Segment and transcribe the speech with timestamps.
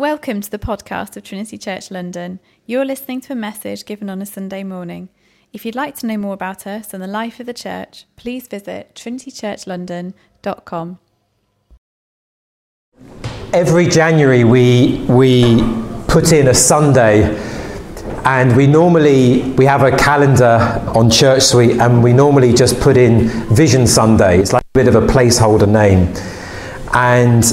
[0.00, 2.40] Welcome to the podcast of Trinity Church London.
[2.64, 5.10] You're listening to a message given on a Sunday morning.
[5.52, 8.48] If you'd like to know more about us and the life of the church, please
[8.48, 10.98] visit trinitychurchlondon.com.
[13.52, 15.62] Every January we we
[16.08, 17.38] put in a Sunday
[18.24, 22.96] and we normally we have a calendar on Church Suite and we normally just put
[22.96, 24.38] in Vision Sunday.
[24.38, 26.10] It's like a bit of a placeholder name.
[26.94, 27.44] And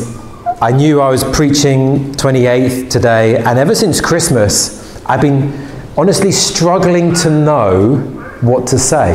[0.59, 5.53] I knew I was preaching 28th today, and ever since Christmas, I've been
[5.95, 7.98] honestly struggling to know
[8.41, 9.13] what to say.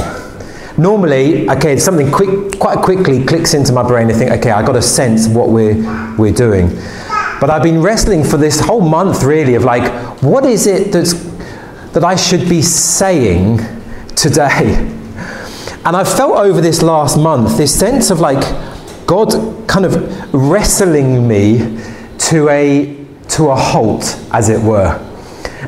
[0.79, 4.09] Normally, okay, something quick, quite quickly clicks into my brain.
[4.09, 6.69] I think, okay, I got a sense of what we're we're doing.
[7.41, 9.91] But I've been wrestling for this whole month, really, of like,
[10.23, 11.15] what is it that's
[11.93, 13.59] that I should be saying
[14.15, 14.91] today?
[15.85, 18.41] And I've felt over this last month this sense of like
[19.07, 19.33] God
[19.69, 21.79] kind of wrestling me
[22.19, 24.99] to a, to a halt, as it were,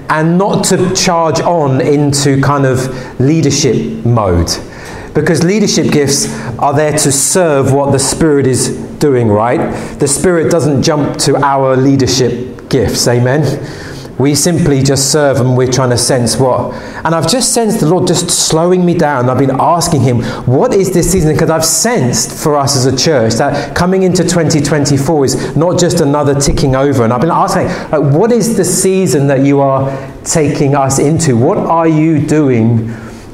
[0.08, 4.50] and not to charge on into kind of leadership mode.
[5.14, 6.26] Because leadership gifts
[6.58, 9.72] are there to serve what the Spirit is doing, right?
[9.98, 13.44] The Spirit doesn't jump to our leadership gifts, amen?
[14.18, 16.72] We simply just serve and we're trying to sense what.
[17.04, 19.28] And I've just sensed the Lord just slowing me down.
[19.28, 21.32] I've been asking Him, what is this season?
[21.32, 26.00] Because I've sensed for us as a church that coming into 2024 is not just
[26.00, 27.02] another ticking over.
[27.02, 29.90] And I've been asking, like, what is the season that you are
[30.22, 31.36] taking us into?
[31.36, 32.90] What are you doing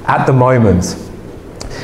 [0.07, 0.97] at the moment?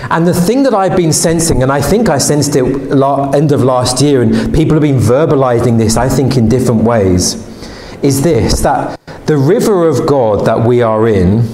[0.08, 3.62] And the thing that I've been sensing, and I think I sensed it end of
[3.62, 7.55] last year, and people have been verbalizing this, I think, in different ways
[8.02, 11.48] is this that the river of God that we are in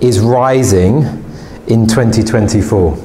[0.00, 1.02] is rising
[1.66, 2.98] in 2024.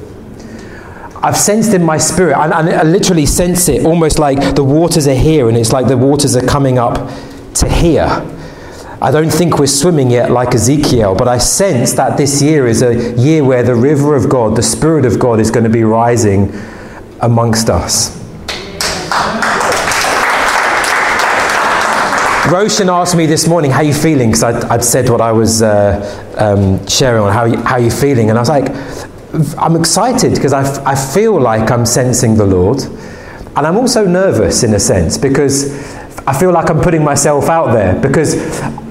[1.22, 5.14] I've sensed in my spirit, and, I literally sense it almost like the waters are
[5.14, 6.94] here, and it's like the waters are coming up
[7.54, 8.06] to here.
[9.02, 12.82] I don't think we're swimming yet like Ezekiel, but I sense that this year is
[12.82, 15.84] a year where the river of God, the Spirit of God, is going to be
[15.84, 16.52] rising
[17.20, 18.19] amongst us.
[22.50, 24.30] Roshan asked me this morning, how you feeling?
[24.30, 27.92] Because I'd, I'd, said what I was uh, um, sharing on how you, how you
[27.92, 28.28] feeling.
[28.28, 28.68] And I was like,
[29.56, 32.82] I'm excited because I, f- I feel like I'm sensing the Lord.
[33.56, 35.72] And I'm also nervous in a sense because
[36.26, 38.34] I feel like I'm putting myself out there because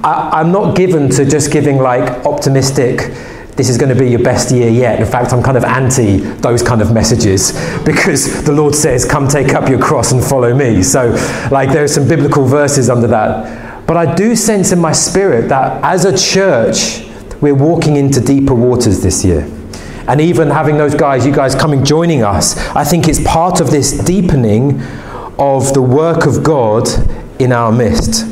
[0.02, 3.12] I, I'm not given to just giving like optimistic
[3.60, 5.00] this is going to be your best year yet.
[5.00, 7.52] In fact, I'm kind of anti those kind of messages
[7.84, 10.82] because the Lord says, Come take up your cross and follow me.
[10.82, 11.10] So,
[11.52, 13.86] like, there are some biblical verses under that.
[13.86, 17.06] But I do sense in my spirit that as a church,
[17.42, 19.46] we're walking into deeper waters this year.
[20.08, 23.70] And even having those guys, you guys coming joining us, I think it's part of
[23.70, 24.80] this deepening
[25.38, 26.88] of the work of God
[27.38, 28.24] in our midst.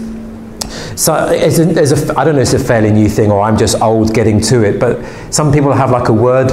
[0.97, 3.57] So it's a, a, I don't know if it's a fairly new thing or I'm
[3.57, 6.51] just old getting to it, but some people have like a word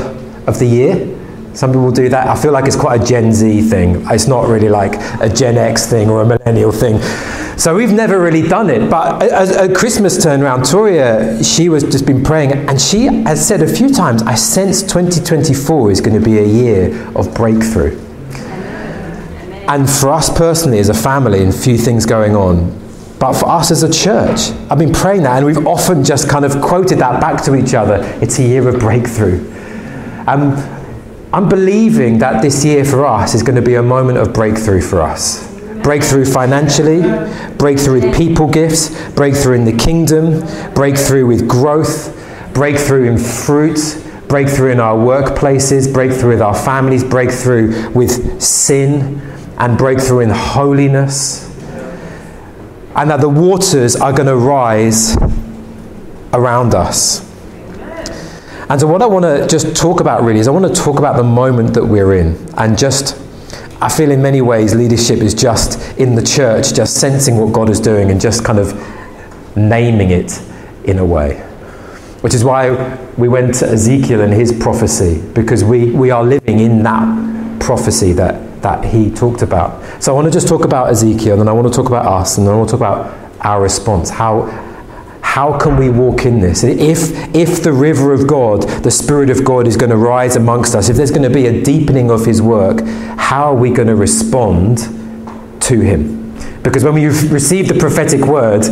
[0.48, 1.16] of the year.
[1.54, 2.28] Some people do that.
[2.28, 4.06] I feel like it's quite a Gen Z thing.
[4.10, 7.00] It's not really like a Gen X thing or a millennial thing.
[7.58, 8.90] So we've never really done it.
[8.90, 13.62] But at, Christmas turn around, Toria, she was just been praying, and she has said
[13.62, 17.98] a few times, I sense 2024 is going to be a year of breakthrough.
[19.68, 22.85] And for us personally, as a family, and a few things going on,
[23.20, 26.44] but for us as a church, I've been praying that, and we've often just kind
[26.44, 28.00] of quoted that back to each other.
[28.22, 29.40] It's a year of breakthrough.
[30.28, 30.56] Um,
[31.32, 34.82] I'm believing that this year for us is going to be a moment of breakthrough
[34.82, 35.54] for us.
[35.82, 37.02] Breakthrough financially,
[37.58, 40.42] breakthrough with people gifts, breakthrough in the kingdom,
[40.74, 42.12] breakthrough with growth,
[42.54, 49.22] breakthrough in fruit, breakthrough in our workplaces, breakthrough with our families, breakthrough with sin,
[49.58, 51.55] and breakthrough in holiness
[52.96, 55.18] and that the waters are going to rise
[56.34, 57.24] around us.
[58.68, 60.98] And so, what I want to just talk about really is I want to talk
[60.98, 62.36] about the moment that we're in.
[62.58, 63.20] And just,
[63.80, 67.70] I feel in many ways, leadership is just in the church, just sensing what God
[67.70, 68.74] is doing and just kind of
[69.56, 70.42] naming it
[70.86, 71.42] in a way.
[72.22, 76.60] Which is why we went to Ezekiel and his prophecy, because we, we are living
[76.60, 79.70] in that prophecy that that he talked about.
[80.02, 82.08] So I want to just talk about Ezekiel, and then I want to talk about
[82.08, 84.10] us, and then I want to talk about our response.
[84.10, 84.48] How,
[85.22, 86.64] how can we walk in this?
[86.64, 90.74] If, if the river of God, the Spirit of God, is going to rise amongst
[90.74, 92.84] us, if there's going to be a deepening of His work,
[93.20, 94.80] how are we going to respond
[95.62, 96.34] to Him?
[96.64, 98.64] Because when we receive the prophetic word,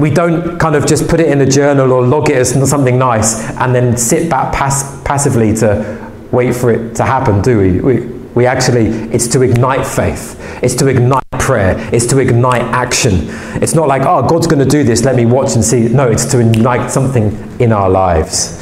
[0.00, 2.98] we don't kind of just put it in a journal or log it as something
[2.98, 7.80] nice and then sit back pass- passively to wait for it to happen, do we?
[7.82, 13.12] we we actually, it's to ignite faith, it's to ignite prayer It's to ignite action.
[13.62, 15.88] It's not like, oh, God's going to do this, let me watch and see.
[15.88, 18.58] No, it's to ignite something in our lives.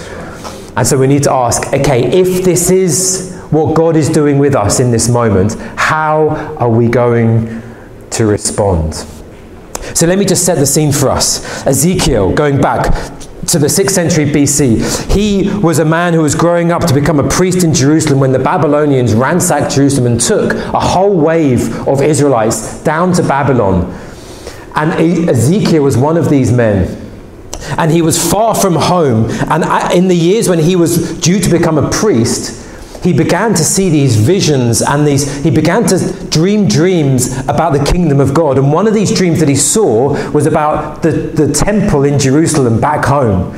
[0.76, 4.56] And so we need to ask okay, if this is what God is doing with
[4.56, 7.62] us in this moment, how are we going
[8.10, 8.94] to respond?
[9.94, 11.64] So let me just set the scene for us.
[11.66, 13.21] Ezekiel, going back
[13.52, 17.20] to the 6th century BC, he was a man who was growing up to become
[17.20, 22.02] a priest in Jerusalem when the Babylonians ransacked Jerusalem and took a whole wave of
[22.02, 23.92] Israelites down to Babylon.
[24.74, 24.92] And
[25.28, 26.98] Ezekiel was one of these men
[27.78, 29.30] and he was far from home.
[29.50, 32.61] And uh, in the years when he was due to become a priest,
[33.02, 37.84] he began to see these visions and these he began to dream dreams about the
[37.84, 38.58] kingdom of God.
[38.58, 42.80] And one of these dreams that he saw was about the, the temple in Jerusalem
[42.80, 43.54] back home.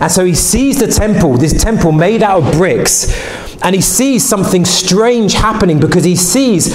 [0.00, 3.12] And so he sees the temple, this temple made out of bricks,
[3.62, 6.74] and he sees something strange happening because he sees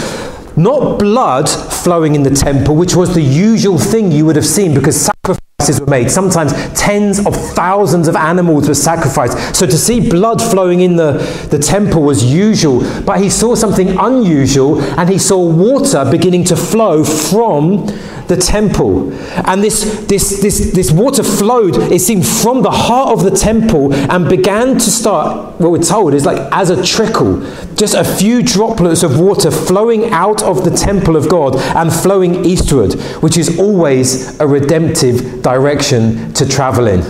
[0.58, 4.74] not blood flowing in the temple, which was the usual thing you would have seen
[4.74, 6.10] because sacrifice were made.
[6.10, 9.56] Sometimes tens of thousands of animals were sacrificed.
[9.56, 11.14] So to see blood flowing in the,
[11.50, 12.80] the temple was usual.
[13.04, 17.88] But he saw something unusual and he saw water beginning to flow from
[18.30, 19.12] the temple.
[19.48, 23.94] And this, this, this, this water flowed, it seemed, from the heart of the temple
[23.94, 27.42] and began to start, what we're told is like as a trickle,
[27.76, 32.46] just a few droplets of water flowing out of the temple of God and flowing
[32.46, 37.01] eastward, which is always a redemptive direction to travel in.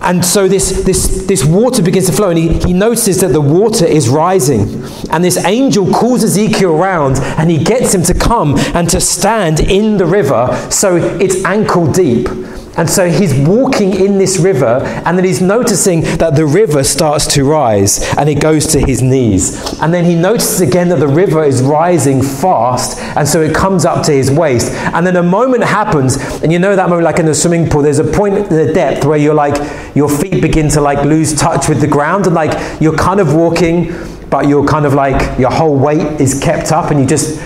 [0.00, 3.40] And so this, this, this water begins to flow, and he, he notices that the
[3.40, 4.84] water is rising.
[5.10, 9.60] And this angel calls Ezekiel around, and he gets him to come and to stand
[9.60, 12.28] in the river so it's ankle deep.
[12.76, 17.26] And so he's walking in this river, and then he's noticing that the river starts
[17.34, 19.80] to rise and it goes to his knees.
[19.80, 23.84] And then he notices again that the river is rising fast, and so it comes
[23.84, 24.72] up to his waist.
[24.72, 27.82] And then a moment happens, and you know that moment, like in a swimming pool,
[27.82, 29.56] there's a point in the depth where you're like,
[29.96, 33.34] your feet begin to like lose touch with the ground, and like you're kind of
[33.34, 33.94] walking,
[34.28, 37.40] but you're kind of like, your whole weight is kept up, and you just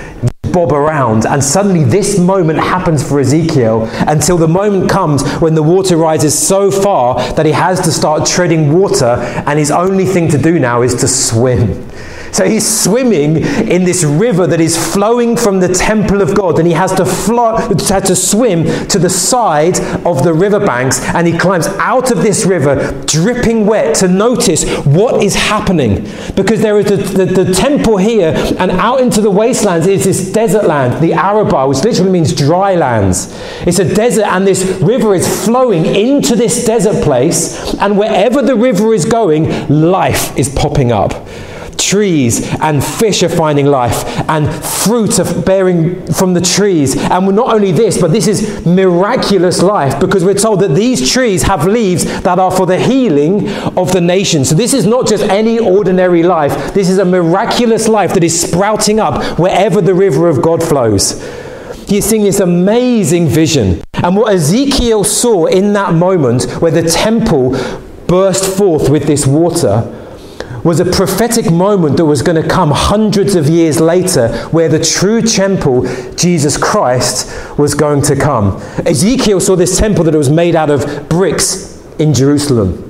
[0.53, 1.27] bob around.
[1.27, 6.37] And suddenly, this moment happens for Ezekiel until the moment comes when the water rises
[6.37, 9.17] so far that he has to start treading water,
[9.47, 11.89] and his only thing to do now is to swim.
[12.33, 13.37] So he's swimming
[13.69, 17.05] in this river that is flowing from the temple of God, and he has to,
[17.05, 23.03] to swim to the side of the riverbanks, and he climbs out of this river,
[23.07, 26.09] dripping wet, to notice what is happening.
[26.35, 30.33] Because there is the, the, the temple here, and out into the wastelands is this
[30.33, 33.29] desert land, the Arabah, which literally means dry lands.
[33.67, 38.57] It's a desert, and this river is flowing into this desert place, and wherever the
[38.57, 41.13] river is going, life is popping up
[41.81, 46.97] trees and fish are finding life and fruit are bearing from the trees.
[46.97, 51.11] And we're not only this, but this is miraculous life because we're told that these
[51.11, 54.45] trees have leaves that are for the healing of the nation.
[54.45, 58.41] So this is not just any ordinary life, this is a miraculous life that is
[58.41, 61.21] sprouting up wherever the river of God flows.
[61.89, 63.83] He's seeing this amazing vision.
[63.95, 67.51] And what Ezekiel saw in that moment where the temple
[68.07, 70.00] burst forth with this water
[70.65, 74.83] was a prophetic moment that was going to come hundreds of years later where the
[74.83, 75.83] true temple,
[76.15, 78.61] Jesus Christ, was going to come.
[78.87, 82.87] Ezekiel saw this temple that it was made out of bricks in Jerusalem.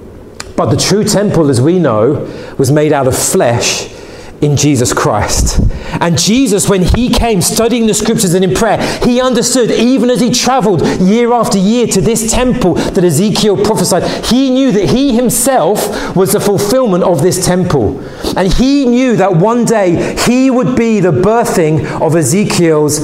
[0.57, 2.29] But the true temple, as we know,
[2.59, 3.95] was made out of flesh
[4.41, 5.61] in Jesus Christ.
[6.01, 10.21] And Jesus, when he came studying the scriptures and in prayer, he understood, even as
[10.21, 15.15] he traveled year after year to this temple that Ezekiel prophesied, he knew that he
[15.15, 18.01] himself was the fulfillment of this temple.
[18.37, 23.01] And he knew that one day he would be the birthing of Ezekiel's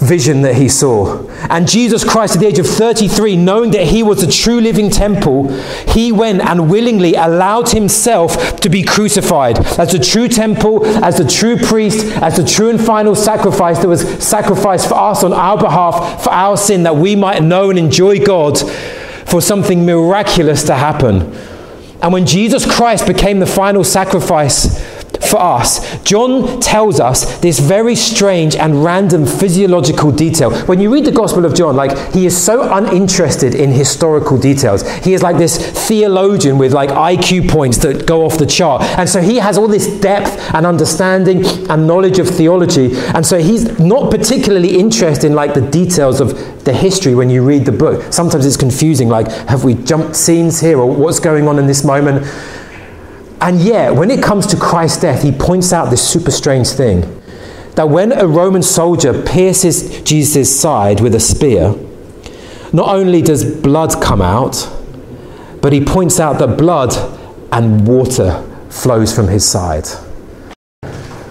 [0.00, 1.26] vision that he saw.
[1.50, 4.90] And Jesus Christ, at the age of 33, knowing that he was the true living
[4.90, 5.52] temple,
[5.88, 11.26] he went and willingly allowed himself to be crucified as the true temple, as the
[11.26, 15.58] true priest, as the true and final sacrifice that was sacrificed for us on our
[15.58, 18.58] behalf, for our sin, that we might know and enjoy God,
[19.26, 21.34] for something miraculous to happen.
[22.00, 24.87] And when Jesus Christ became the final sacrifice,
[25.20, 26.02] for us.
[26.02, 30.50] John tells us this very strange and random physiological detail.
[30.66, 34.88] When you read the Gospel of John, like he is so uninterested in historical details.
[35.04, 35.58] He is like this
[35.88, 38.82] theologian with like IQ points that go off the chart.
[38.98, 42.90] And so he has all this depth and understanding and knowledge of theology.
[43.14, 47.44] And so he's not particularly interested in like the details of the history when you
[47.44, 48.12] read the book.
[48.12, 51.84] Sometimes it's confusing like have we jumped scenes here or what's going on in this
[51.84, 52.26] moment?
[53.40, 57.22] And yet, when it comes to Christ's death, he points out this super strange thing
[57.76, 61.74] that when a Roman soldier pierces Jesus' side with a spear,
[62.72, 64.68] not only does blood come out,
[65.62, 66.92] but he points out that blood
[67.52, 69.86] and water flows from his side.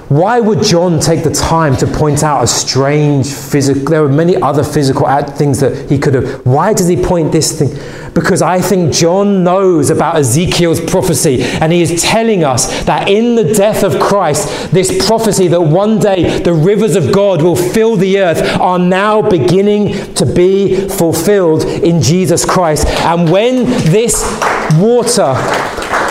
[0.09, 3.83] Why would John take the time to point out a strange physical?
[3.83, 6.45] There were many other physical things that he could have.
[6.45, 7.77] Why does he point this thing?
[8.13, 13.35] Because I think John knows about Ezekiel's prophecy, and he is telling us that in
[13.35, 17.97] the death of Christ, this prophecy that one day the rivers of God will fill
[17.97, 22.87] the earth are now beginning to be fulfilled in Jesus Christ.
[22.87, 24.23] And when this
[24.77, 25.35] water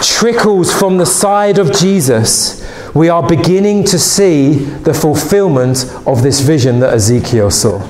[0.02, 2.65] trickles from the side of Jesus,
[2.96, 7.82] we are beginning to see the fulfillment of this vision that Ezekiel saw.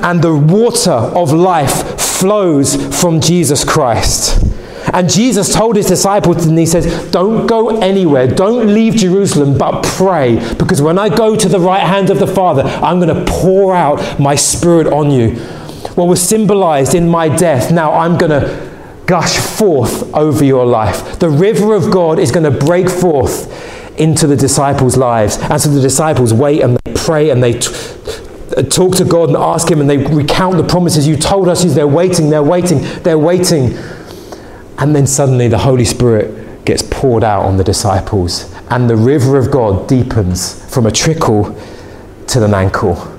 [0.00, 4.42] And the water of life flows from Jesus Christ.
[4.94, 9.84] And Jesus told his disciples, and he says, Don't go anywhere, don't leave Jerusalem, but
[9.84, 13.30] pray, because when I go to the right hand of the Father, I'm going to
[13.30, 15.36] pour out my spirit on you.
[15.96, 18.70] What was symbolized in my death, now I'm going to
[19.06, 21.18] gush forth over your life.
[21.18, 23.70] The river of God is going to break forth
[24.02, 25.38] into the disciples' lives.
[25.38, 27.72] And so the disciples wait and they pray and they t-
[28.68, 31.62] talk to God and ask Him and they recount the promises you told us.
[31.62, 33.74] They're waiting, they're waiting, they're waiting.
[34.78, 39.36] And then suddenly the Holy Spirit gets poured out on the disciples and the river
[39.36, 41.56] of God deepens from a trickle
[42.28, 43.11] to an ankle.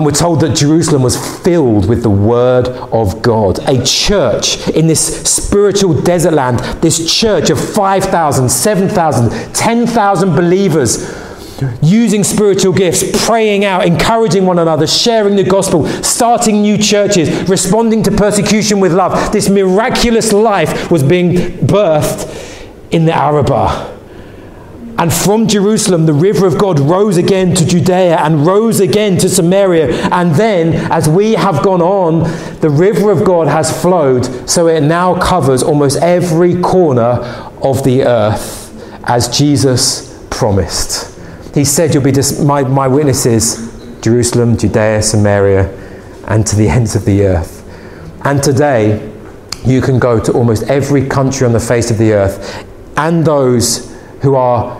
[0.00, 3.58] And we're told that Jerusalem was filled with the Word of God.
[3.68, 11.06] A church in this spiritual desert land, this church of 5,000, 7,000, 10,000 believers
[11.82, 18.02] using spiritual gifts, praying out, encouraging one another, sharing the gospel, starting new churches, responding
[18.04, 19.30] to persecution with love.
[19.32, 23.99] This miraculous life was being birthed in the Arabah.
[25.00, 29.30] And from Jerusalem, the river of God rose again to Judea and rose again to
[29.30, 29.94] Samaria.
[30.10, 32.24] And then, as we have gone on,
[32.60, 37.18] the river of God has flowed, so it now covers almost every corner
[37.62, 38.68] of the earth,
[39.04, 41.18] as Jesus promised.
[41.54, 45.70] He said, You'll be dis- my, my witnesses, Jerusalem, Judea, Samaria,
[46.26, 47.66] and to the ends of the earth.
[48.26, 49.10] And today,
[49.64, 52.66] you can go to almost every country on the face of the earth,
[52.98, 53.90] and those
[54.20, 54.79] who are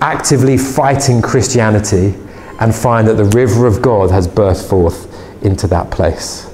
[0.00, 2.14] actively fighting Christianity
[2.60, 5.06] and find that the river of God has burst forth
[5.42, 6.48] into that place.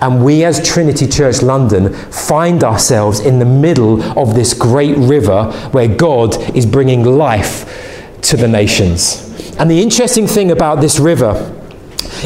[0.00, 5.50] And we, as Trinity Church London, find ourselves in the middle of this great river
[5.70, 9.22] where God is bringing life to the nations.
[9.58, 11.52] And the interesting thing about this river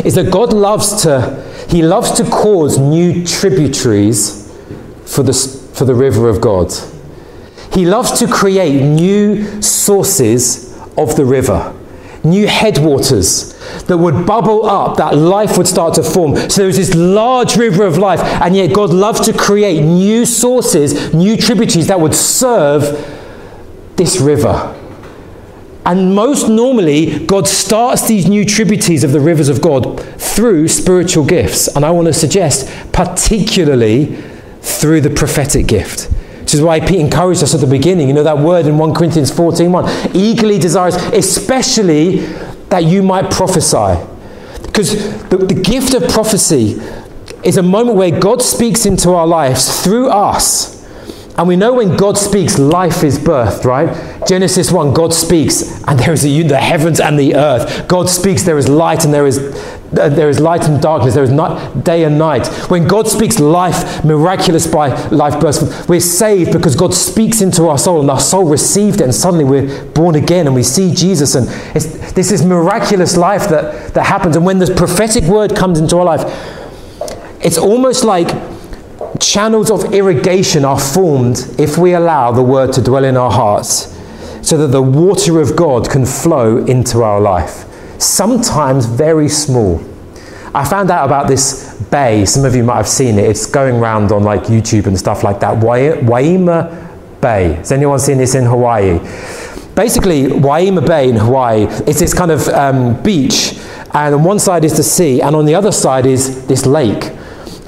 [0.05, 4.53] is that God loves to, He loves to cause new tributaries
[5.05, 5.33] for the,
[5.75, 6.73] for the river of God.
[7.73, 11.75] He loves to create new sources of the river,
[12.25, 16.37] new headwaters that would bubble up, that life would start to form.
[16.51, 21.15] So there's this large river of life, and yet God loves to create new sources,
[21.15, 22.83] new tributaries that would serve
[23.97, 24.77] this river.
[25.87, 31.25] And most normally, God starts these new tributaries of the rivers of God through spiritual
[31.25, 31.69] gifts.
[31.75, 34.17] And I want to suggest, particularly
[34.61, 36.11] through the prophetic gift.
[36.51, 38.09] Which is why Pete encouraged us at the beginning.
[38.09, 40.17] You know that word in 1 Corinthians 14 1.
[40.17, 42.27] Eagerly desires, especially
[42.71, 44.05] that you might prophesy.
[44.65, 46.81] Because the, the gift of prophecy
[47.45, 50.81] is a moment where God speaks into our lives through us.
[51.39, 54.27] And we know when God speaks, life is birthed, right?
[54.27, 57.87] Genesis 1, God speaks, and there is a, the heavens and the earth.
[57.87, 59.39] God speaks, there is light, and there is
[59.93, 62.47] there is light and darkness, there is not day and night.
[62.71, 67.79] When God speaks life, miraculous by life bursts, we're saved because God speaks into our
[67.79, 71.35] soul and our soul received it, and suddenly we're born again and we see Jesus.
[71.35, 71.49] And
[72.15, 74.37] this is miraculous life that, that happens.
[74.37, 76.23] And when the prophetic word comes into our life,
[77.43, 78.29] it's almost like
[79.19, 83.97] channels of irrigation are formed if we allow the word to dwell in our hearts
[84.43, 87.67] so that the water of God can flow into our life
[88.03, 89.83] sometimes very small.
[90.55, 92.25] I found out about this bay.
[92.25, 93.25] Some of you might have seen it.
[93.25, 95.59] It's going around on like YouTube and stuff like that.
[95.59, 96.89] Waima
[97.21, 97.53] Bay.
[97.55, 98.99] Has anyone seen this in Hawaii?
[99.75, 103.59] Basically, Waima Bay in Hawaii, it's this kind of um, beach,
[103.95, 107.13] and on one side is the sea, and on the other side is this lake.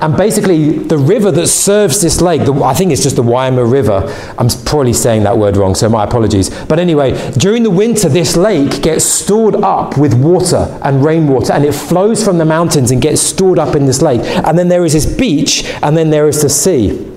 [0.02, 3.71] And basically, the river that serves this lake, the, I think it's just the Waima
[3.71, 4.02] River.
[4.37, 6.50] I'm probably saying that word wrong, so my apologies.
[6.64, 11.64] But anyway, during the winter, this lake gets stored up with water and rainwater, and
[11.64, 14.23] it flows from the mountains and gets stored up in this lake.
[14.23, 17.09] And then there is this beach, and then there is the sea.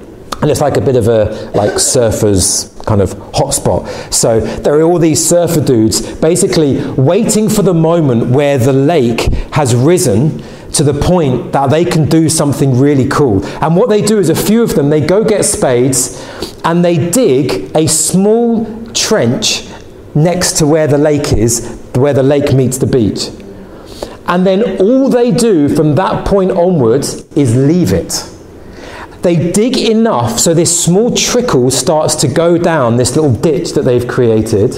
[0.42, 4.14] and it's like a bit of a like surfers kind of hotspot.
[4.14, 9.22] So there are all these surfer dudes basically waiting for the moment where the lake
[9.54, 10.44] has risen
[10.76, 13.46] to the point that they can do something really cool.
[13.62, 16.22] And what they do is a few of them they go get spades
[16.64, 19.68] and they dig a small trench
[20.14, 23.30] next to where the lake is, where the lake meets the beach.
[24.28, 28.32] And then all they do from that point onwards is leave it
[29.26, 33.82] they dig enough so this small trickle starts to go down this little ditch that
[33.82, 34.72] they've created.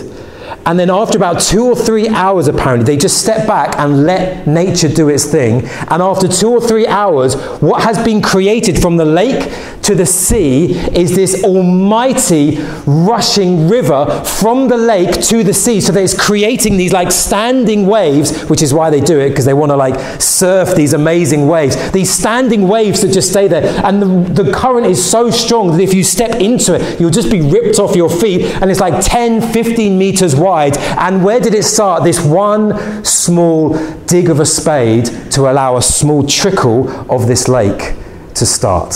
[0.66, 4.48] And then after about two or three hours, apparently, they just step back and let
[4.48, 5.66] nature do its thing.
[5.89, 9.51] And after two or three hours, what has been created from the lake
[9.84, 15.80] to the sea is this almighty rushing river from the lake to the sea.
[15.80, 19.46] So that it's creating these like standing waves, which is why they do it, because
[19.46, 21.92] they want to like surf these amazing waves.
[21.92, 23.63] These standing waves that just stay there.
[23.86, 27.32] And the, the current is so strong that if you step into it, you'll just
[27.32, 28.44] be ripped off your feet.
[28.62, 30.77] And it's like 10, 15 meters wide.
[30.77, 32.03] And where did it start?
[32.03, 37.96] This one small dig of a spade to allow a small trickle of this lake
[38.36, 38.94] to start.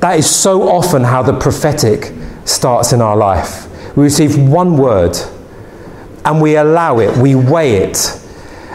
[0.00, 2.12] That is so often how the prophetic
[2.44, 3.68] starts in our life.
[3.96, 5.16] We receive one word
[6.24, 8.20] and we allow it, we weigh it,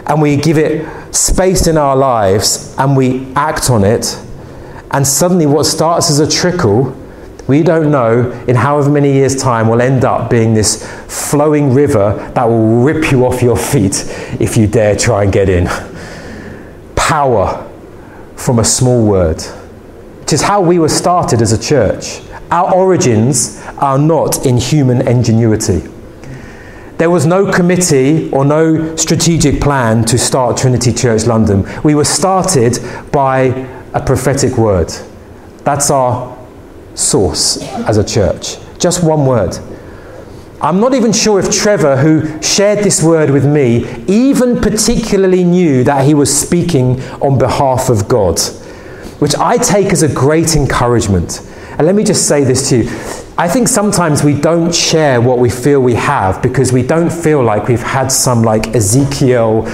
[0.06, 4.18] and we give it space in our lives and we act on it.
[4.90, 6.96] And suddenly, what starts as a trickle
[7.48, 12.30] we don't know in however many years' time will end up being this flowing river
[12.34, 14.04] that will rip you off your feet
[14.38, 15.66] if you dare try and get in.
[16.94, 17.66] Power
[18.36, 19.40] from a small word,
[20.20, 22.20] which is how we were started as a church.
[22.50, 25.88] Our origins are not in human ingenuity.
[26.98, 31.66] There was no committee or no strategic plan to start Trinity Church London.
[31.82, 32.78] We were started
[33.10, 33.44] by
[33.94, 34.92] a prophetic word.
[35.64, 36.37] That's our
[36.98, 38.56] source as a church.
[38.78, 39.56] Just one word.
[40.60, 45.84] I'm not even sure if Trevor, who shared this word with me, even particularly knew
[45.84, 48.40] that he was speaking on behalf of God,
[49.20, 51.40] which I take as a great encouragement.
[51.78, 52.90] And let me just say this to you.
[53.38, 57.40] I think sometimes we don't share what we feel we have because we don't feel
[57.40, 59.64] like we've had some like Ezekiel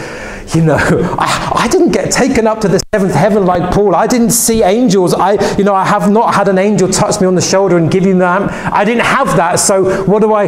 [0.54, 0.76] you know,
[1.18, 3.94] I, I, didn't get taken up to the seventh heaven like Paul.
[3.94, 5.12] I didn't see angels.
[5.14, 7.90] I, you know, I have not had an angel touch me on the shoulder and
[7.90, 8.50] give me that.
[8.72, 9.56] I didn't have that.
[9.56, 10.46] So what do I,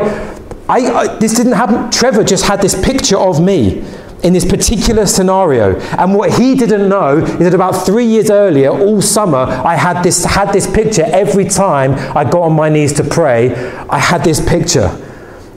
[0.69, 1.90] I, I this didn't happen.
[1.90, 3.85] Trevor just had this picture of me
[4.23, 5.79] in this particular scenario.
[5.99, 10.03] And what he didn't know is that about three years earlier, all summer, I had
[10.03, 13.55] this, had this picture every time I got on my knees to pray.
[13.88, 14.88] I had this picture.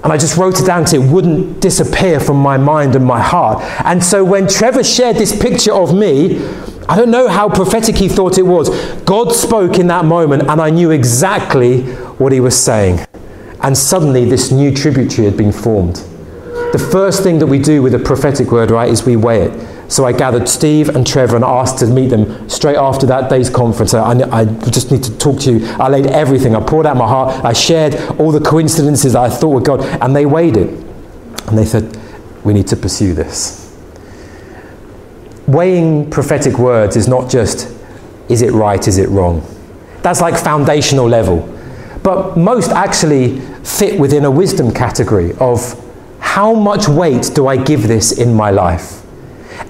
[0.04, 3.20] And I just wrote it down because it wouldn't disappear from my mind and my
[3.20, 3.62] heart.
[3.86, 6.40] And so when Trevor shared this picture of me,
[6.88, 8.70] I don't know how prophetic he thought it was.
[9.02, 11.82] God spoke in that moment, and I knew exactly
[12.18, 13.06] what he was saying.
[13.62, 16.04] And suddenly, this new tributary had been formed.
[16.72, 19.92] The first thing that we do with a prophetic word, right, is we weigh it.
[19.92, 23.50] So I gathered Steve and Trevor and asked to meet them straight after that day's
[23.50, 23.96] conference.
[23.96, 25.66] I, I, just need to talk to you.
[25.80, 26.56] I laid everything.
[26.56, 27.44] I poured out my heart.
[27.44, 29.82] I shared all the coincidences I thought were God.
[30.00, 30.70] And they weighed it.
[31.48, 31.98] And they said,
[32.44, 33.76] we need to pursue this.
[35.48, 37.76] Weighing prophetic words is not just,
[38.30, 39.44] is it right, is it wrong?
[40.04, 41.52] That's like foundational level.
[42.04, 45.84] But most actually fit within a wisdom category of
[46.40, 49.04] how much weight do I give this in my life?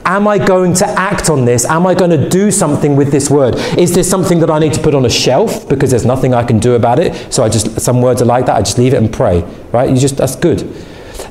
[0.05, 1.65] Am I going to act on this?
[1.65, 3.55] Am I going to do something with this word?
[3.75, 6.43] Is this something that I need to put on a shelf because there's nothing I
[6.43, 7.33] can do about it?
[7.33, 8.55] So I just some words are like that.
[8.55, 9.41] I just leave it and pray.
[9.71, 9.89] Right?
[9.89, 10.59] You just that's good.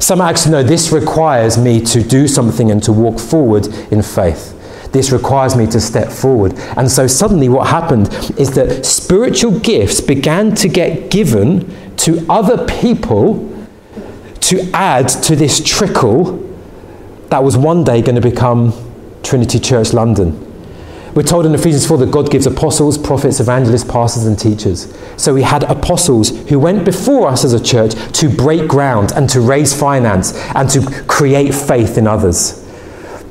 [0.00, 4.42] Some actually know this requires me to do something and to walk forward in faith.
[4.90, 6.54] This requires me to step forward.
[6.76, 12.66] And so suddenly what happened is that spiritual gifts began to get given to other
[12.66, 13.57] people
[14.48, 16.38] to add to this trickle
[17.28, 18.72] that was one day going to become
[19.22, 20.44] Trinity Church London.
[21.14, 24.96] We're told in Ephesians 4 that God gives apostles, prophets, evangelists, pastors, and teachers.
[25.16, 29.28] So we had apostles who went before us as a church to break ground and
[29.30, 32.64] to raise finance and to create faith in others.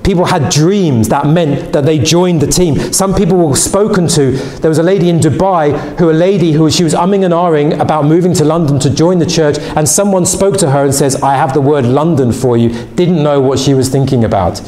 [0.07, 2.93] People had dreams that meant that they joined the team.
[2.93, 4.31] Some people were spoken to.
[4.61, 7.77] There was a lady in Dubai who, a lady who she was umming and ahhing
[7.77, 11.21] about moving to London to join the church, and someone spoke to her and says,
[11.21, 12.69] I have the word London for you.
[12.95, 14.61] Didn't know what she was thinking about.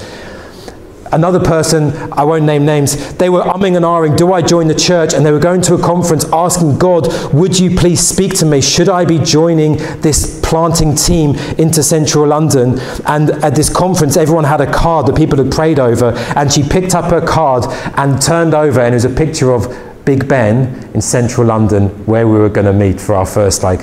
[1.13, 4.75] Another person, I won't name names, they were umming and ahhing, do I join the
[4.75, 5.13] church?
[5.13, 8.59] And they were going to a conference asking God, would you please speak to me?
[8.59, 12.79] Should I be joining this planting team into central London?
[13.05, 16.11] And at this conference, everyone had a card that people had prayed over.
[16.35, 17.65] And she picked up her card
[17.97, 19.67] and turned over, and it was a picture of
[20.05, 23.81] Big Ben in central London where we were going to meet for our first, like,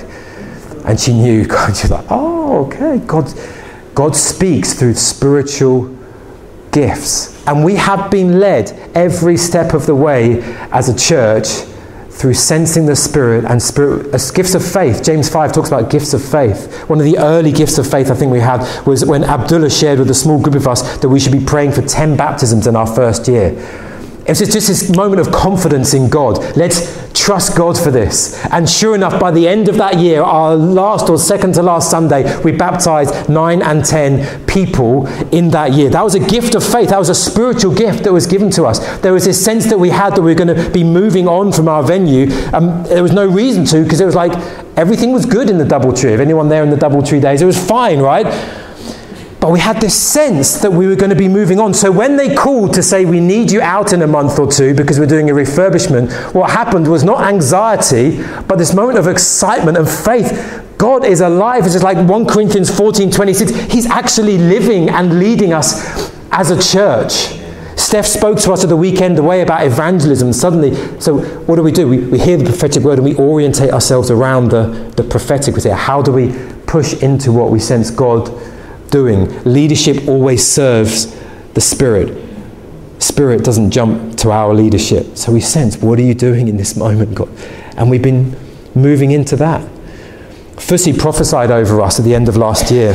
[0.85, 3.33] and she knew, God, she's like, oh, okay, God,
[3.95, 5.95] God speaks through spiritual
[6.71, 7.47] gifts.
[7.47, 11.63] And we have been led every step of the way as a church
[12.17, 15.03] through sensing the Spirit and spirit, uh, gifts of faith.
[15.03, 16.89] James 5 talks about gifts of faith.
[16.89, 19.99] One of the early gifts of faith I think we had was when Abdullah shared
[19.99, 22.75] with a small group of us that we should be praying for 10 baptisms in
[22.75, 23.53] our first year.
[24.25, 26.57] It's just this moment of confidence in God.
[26.57, 28.43] Let's trust God for this.
[28.51, 31.89] And sure enough, by the end of that year, our last or second to last
[31.89, 35.89] Sunday, we baptized nine and ten people in that year.
[35.89, 36.89] That was a gift of faith.
[36.89, 38.79] That was a spiritual gift that was given to us.
[38.99, 41.51] There was this sense that we had that we were going to be moving on
[41.51, 42.31] from our venue.
[42.53, 44.33] Um, there was no reason to because it was like
[44.77, 46.13] everything was good in the Doubletree.
[46.13, 48.25] If anyone there in the Doubletree days, it was fine, right?
[49.39, 51.73] But we had this sense that we were going to be moving on.
[51.73, 54.73] So when they called to say, we need you out in a month or two
[54.73, 59.77] because we're doing a refurbishment, what happened was not anxiety, but this moment of excitement
[59.77, 60.63] and faith.
[60.79, 61.65] God is alive.
[61.65, 63.51] It's just like 1 Corinthians 14 26.
[63.71, 67.37] He's actually living and leading us as a church.
[67.77, 70.33] Steph spoke to us at the weekend away about evangelism.
[70.33, 71.87] Suddenly, so what do we do?
[71.87, 75.53] We, we hear the prophetic word and we orientate ourselves around the, the prophetic.
[75.53, 76.33] We say, how do we
[76.65, 78.29] push into what we sense God
[78.89, 79.43] doing.
[79.43, 81.15] Leadership always serves
[81.53, 82.23] the Spirit.
[82.99, 85.17] Spirit doesn't jump to our leadership.
[85.17, 87.29] So we sense, what are you doing in this moment, God?
[87.77, 88.35] And we've been
[88.75, 89.67] moving into that.
[90.59, 92.93] Fussy prophesied over us at the end of last year.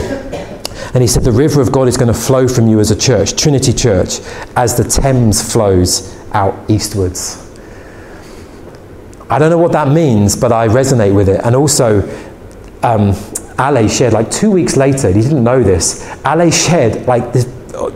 [0.94, 2.96] And he said, The river of God is going to flow from you as a
[2.96, 4.20] church, Trinity Church,
[4.56, 7.38] as the Thames flows out eastwards.
[9.30, 11.40] I don't know what that means, but I resonate with it.
[11.42, 12.02] And also,
[12.82, 13.14] um,
[13.58, 17.44] Ale shared, like two weeks later, he didn't know this, Ale shared like this,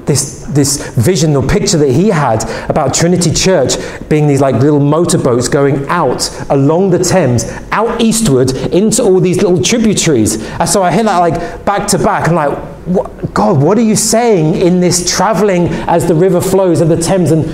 [0.05, 3.77] this, this vision or picture that he had about Trinity Church
[4.09, 9.43] being these like little motorboats going out along the Thames, out eastward into all these
[9.43, 10.43] little tributaries.
[10.45, 12.27] And so I hear that like back to back.
[12.27, 16.81] and like, what, God, what are you saying in this traveling as the river flows
[16.81, 17.33] of the Thames?
[17.33, 17.45] And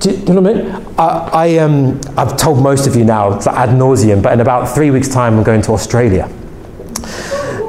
[0.00, 0.94] do, you know what I mean?
[0.98, 4.90] I, I, um, I've told most of you now ad nauseum, but in about three
[4.90, 6.30] weeks' time, I'm going to Australia.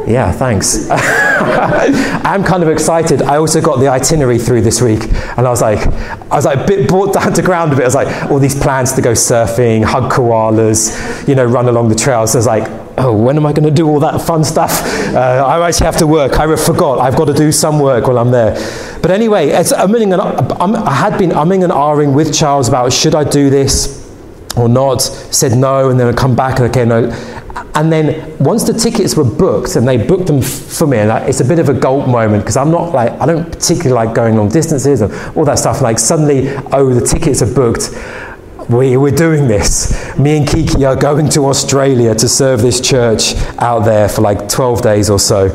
[0.07, 0.87] Yeah, thanks.
[0.91, 3.23] I'm kind of excited.
[3.23, 5.01] I also got the itinerary through this week,
[5.37, 7.83] and I was like, I was like a bit brought down to ground a bit.
[7.83, 11.89] I was like, all these plans to go surfing, hug koalas, you know, run along
[11.89, 12.33] the trails.
[12.33, 12.67] So I was like,
[12.99, 14.81] oh, when am I going to do all that fun stuff?
[15.13, 16.39] Uh, I actually have to work.
[16.39, 16.99] I forgot.
[16.99, 18.53] I've got to do some work while I'm there.
[19.01, 23.15] But anyway, it's, I'm and, I had been umming and ahhing with Charles about should
[23.15, 24.03] I do this
[24.55, 25.01] or not.
[25.01, 27.09] Said no, and then I come back and okay, no.
[27.55, 31.39] And then once the tickets were booked, and they booked them for me, and it's
[31.39, 34.35] a bit of a gulp moment because I'm not like, I don't particularly like going
[34.35, 35.81] long distances and all that stuff.
[35.81, 37.91] Like suddenly, oh, the tickets are booked.
[38.69, 40.17] We, we're doing this.
[40.17, 44.49] Me and Kiki are going to Australia to serve this church out there for like
[44.49, 45.49] 12 days or so.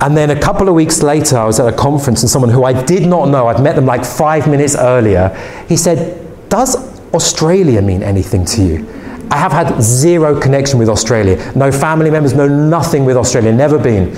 [0.00, 2.64] And then a couple of weeks later, I was at a conference, and someone who
[2.64, 5.30] I did not know, I'd met them like five minutes earlier,
[5.68, 6.76] he said, Does
[7.12, 9.07] Australia mean anything to you?
[9.30, 11.52] I have had zero connection with Australia.
[11.54, 14.16] No family members, no nothing with Australia, never been.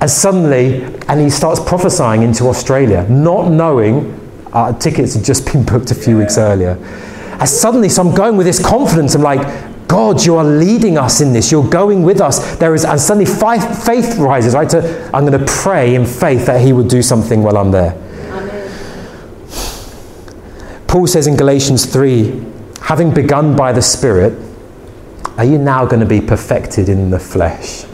[0.00, 4.20] And suddenly, and he starts prophesying into Australia, not knowing
[4.52, 6.78] uh, tickets had just been booked a few weeks earlier.
[7.38, 9.14] And suddenly, so I'm going with this confidence.
[9.14, 11.52] I'm like, God, you are leading us in this.
[11.52, 12.56] You're going with us.
[12.56, 14.68] There is, and suddenly faith rises, right?
[14.70, 17.94] To, I'm going to pray in faith that He would do something while I'm there.
[18.30, 18.70] Amen.
[20.86, 22.55] Paul says in Galatians 3
[22.86, 24.32] having begun by the Spirit,
[25.38, 27.84] are you now going to be perfected in the flesh?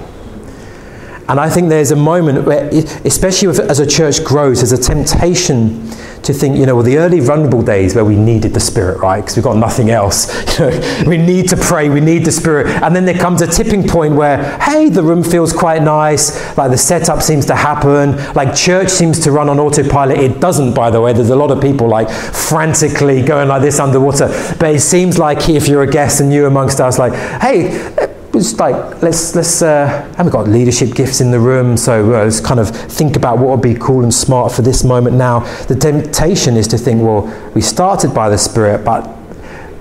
[1.32, 2.68] And I think there's a moment where,
[3.06, 5.88] especially as a church grows, there's a temptation
[6.24, 9.22] to think, you know, well, the early vulnerable days where we needed the Spirit, right?
[9.22, 10.30] Because we've got nothing else.
[11.06, 12.66] We need to pray, we need the Spirit.
[12.82, 16.70] And then there comes a tipping point where, hey, the room feels quite nice, like
[16.70, 20.18] the setup seems to happen, like church seems to run on autopilot.
[20.18, 21.14] It doesn't, by the way.
[21.14, 24.28] There's a lot of people like frantically going like this underwater.
[24.60, 28.11] But it seems like if you're a guest and you amongst us, like, hey,
[28.58, 32.58] like, let's, let's, uh, haven't got leadership gifts in the room, so uh, let's kind
[32.58, 35.40] of think about what would be cool and smart for this moment now.
[35.66, 37.22] The temptation is to think, well,
[37.54, 39.04] we started by the Spirit, but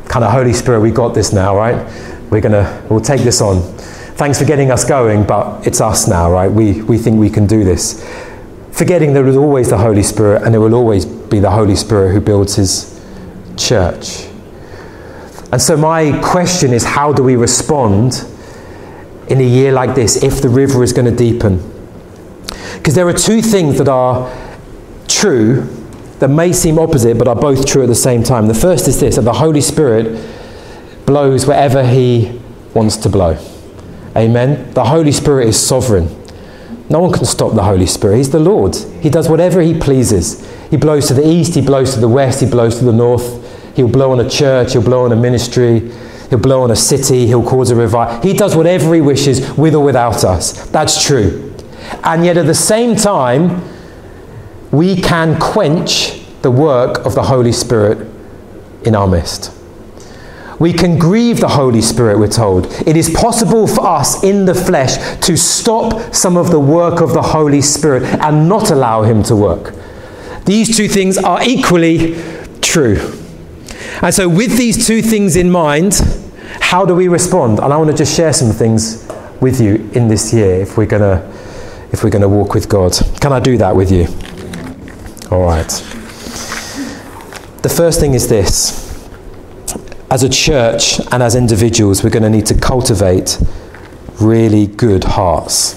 [0.08, 1.76] kind of Holy Spirit, we got this now, right?
[2.30, 3.62] We're gonna, we'll take this on.
[4.16, 6.52] Thanks for getting us going, but it's us now, right?
[6.52, 8.06] We, we think we can do this.
[8.72, 12.14] Forgetting there is always the Holy Spirit, and it will always be the Holy Spirit
[12.14, 13.02] who builds his
[13.58, 14.28] church.
[15.52, 18.26] And so, my question is how do we respond
[19.28, 21.58] in a year like this if the river is going to deepen.
[22.78, 24.32] Because there are two things that are
[25.08, 25.64] true
[26.20, 28.48] that may seem opposite but are both true at the same time.
[28.48, 30.24] The first is this that the Holy Spirit
[31.06, 32.40] blows wherever He
[32.74, 33.38] wants to blow.
[34.16, 34.74] Amen.
[34.74, 36.08] The Holy Spirit is sovereign.
[36.90, 38.18] No one can stop the Holy Spirit.
[38.18, 38.76] He's the Lord.
[38.76, 40.46] He does whatever He pleases.
[40.70, 43.76] He blows to the east, He blows to the west, He blows to the north.
[43.76, 45.92] He'll blow on a church, He'll blow on a ministry,
[46.32, 48.22] He'll blow on a city, He'll cause a revival.
[48.22, 50.66] He does whatever He wishes with or without us.
[50.70, 51.54] That's true.
[52.06, 53.62] And yet at the same time,
[54.72, 58.08] we can quench the work of the Holy Spirit
[58.86, 59.54] in our midst.
[60.58, 62.68] We can grieve the Holy Spirit, we're told.
[62.88, 67.12] It is possible for us in the flesh to stop some of the work of
[67.12, 69.74] the Holy Spirit and not allow Him to work.
[70.46, 72.16] These two things are equally
[72.62, 73.18] true.
[74.02, 76.00] And so, with these two things in mind,
[76.60, 77.60] how do we respond?
[77.60, 79.08] And I want to just share some things
[79.40, 81.32] with you in this year if we're going to
[81.92, 82.94] if we're going to walk with God.
[83.20, 84.06] Can I do that with you?
[85.30, 85.68] All right.
[87.62, 88.82] The first thing is this
[90.10, 93.40] as a church and as individuals, we're going to need to cultivate
[94.20, 95.76] really good hearts.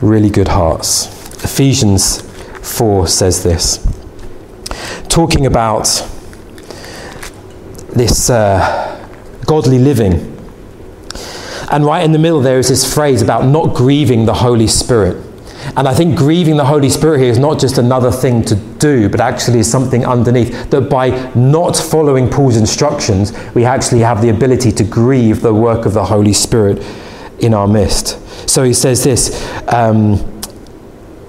[0.00, 1.06] Really good hearts.
[1.42, 2.22] Ephesians
[2.62, 3.84] 4 says this.
[5.08, 5.86] Talking about
[7.90, 9.06] this uh,
[9.46, 10.36] godly living.
[11.70, 15.24] And right in the middle, there is this phrase about not grieving the Holy Spirit.
[15.76, 19.08] And I think grieving the Holy Spirit here is not just another thing to do,
[19.08, 20.70] but actually is something underneath.
[20.70, 25.84] That by not following Paul's instructions, we actually have the ability to grieve the work
[25.84, 26.82] of the Holy Spirit
[27.40, 28.18] in our midst.
[28.48, 29.46] So he says this.
[29.68, 30.16] Um,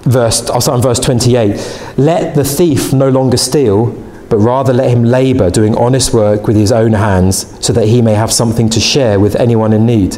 [0.02, 1.96] verse, I'll start in verse 28.
[1.98, 3.92] Let the thief no longer steal,
[4.30, 8.00] but rather let him labor, doing honest work with his own hands, so that he
[8.00, 10.16] may have something to share with anyone in need.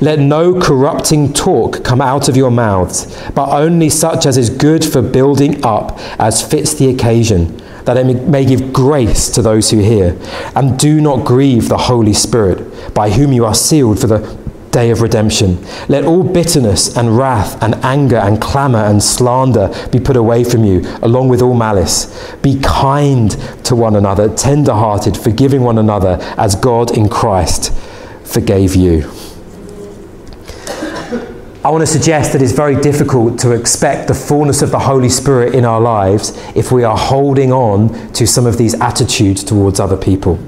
[0.00, 4.84] Let no corrupting talk come out of your mouths, but only such as is good
[4.84, 9.78] for building up, as fits the occasion, that it may give grace to those who
[9.78, 10.18] hear.
[10.54, 14.90] And do not grieve the Holy Spirit, by whom you are sealed for the day
[14.90, 15.64] of redemption.
[15.88, 20.64] Let all bitterness and wrath and anger and clamour and slander be put away from
[20.64, 22.34] you, along with all malice.
[22.42, 23.30] Be kind
[23.64, 27.72] to one another, tender hearted, forgiving one another, as God in Christ
[28.24, 29.10] forgave you.
[31.64, 35.08] I want to suggest that it's very difficult to expect the fullness of the Holy
[35.08, 39.80] Spirit in our lives if we are holding on to some of these attitudes towards
[39.80, 40.38] other people.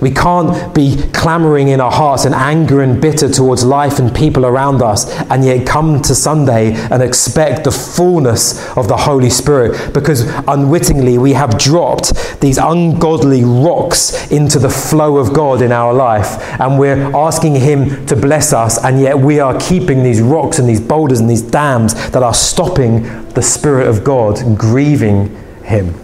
[0.00, 4.46] We can't be clamoring in our hearts and anger and bitter towards life and people
[4.46, 9.92] around us and yet come to Sunday and expect the fullness of the Holy Spirit
[9.92, 15.92] because unwittingly we have dropped these ungodly rocks into the flow of God in our
[15.92, 20.60] life and we're asking Him to bless us and yet we are keeping these rocks
[20.60, 25.34] and these boulders and these dams that are stopping the Spirit of God grieving
[25.64, 25.94] Him.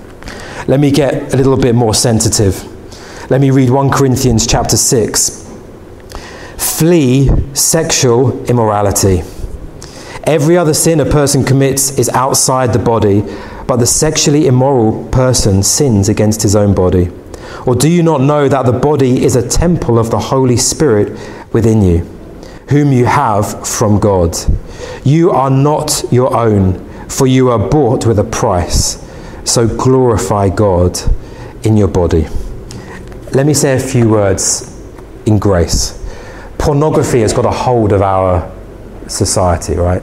[0.67, 2.74] Let me get a little bit more sensitive.
[3.31, 5.51] Let me read 1 Corinthians chapter 6.
[6.59, 9.23] Flee sexual immorality.
[10.25, 13.23] Every other sin a person commits is outside the body,
[13.67, 17.11] but the sexually immoral person sins against his own body.
[17.65, 21.19] Or do you not know that the body is a temple of the Holy Spirit
[21.51, 22.01] within you,
[22.69, 24.37] whom you have from God?
[25.03, 29.03] You are not your own, for you are bought with a price.
[29.45, 30.99] So glorify God
[31.63, 32.27] in your body.
[33.35, 34.81] Let me say a few words
[35.27, 36.01] in grace.
[36.57, 38.49] Pornography has got a hold of our
[39.09, 40.03] society, right?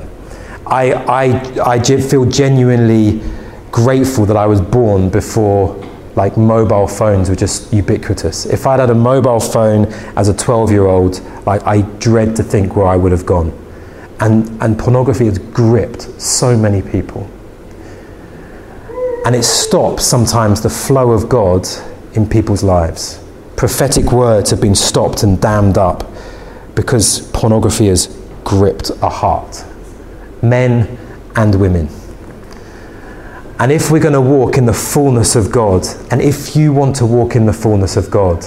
[0.67, 3.21] I, I, I feel genuinely
[3.71, 5.81] grateful that I was born before
[6.17, 8.45] like mobile phones were just ubiquitous.
[8.45, 9.85] If I'd had a mobile phone
[10.17, 13.57] as a 12 year old, like I dread to think where I would have gone.
[14.19, 17.29] And, and pornography has gripped so many people.
[19.25, 21.65] And it stops sometimes the flow of God
[22.13, 23.20] in people's lives
[23.61, 26.03] prophetic words have been stopped and dammed up
[26.73, 28.07] because pornography has
[28.43, 29.63] gripped a heart,
[30.41, 30.97] men
[31.35, 31.87] and women.
[33.59, 36.95] And if we're going to walk in the fullness of God, and if you want
[36.95, 38.43] to walk in the fullness of God,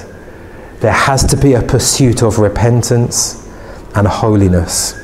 [0.81, 3.48] there has to be a pursuit of repentance
[3.94, 5.00] and holiness.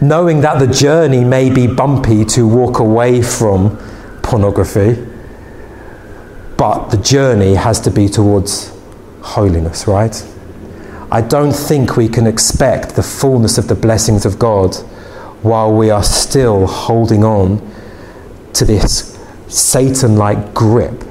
[0.00, 3.76] Knowing that the journey may be bumpy to walk away from
[4.22, 5.04] pornography,
[6.56, 8.77] but the journey has to be towards
[9.28, 10.26] holiness, right?
[11.10, 14.74] I don't think we can expect the fullness of the blessings of God
[15.42, 17.60] while we are still holding on
[18.54, 21.04] to this Satan like grip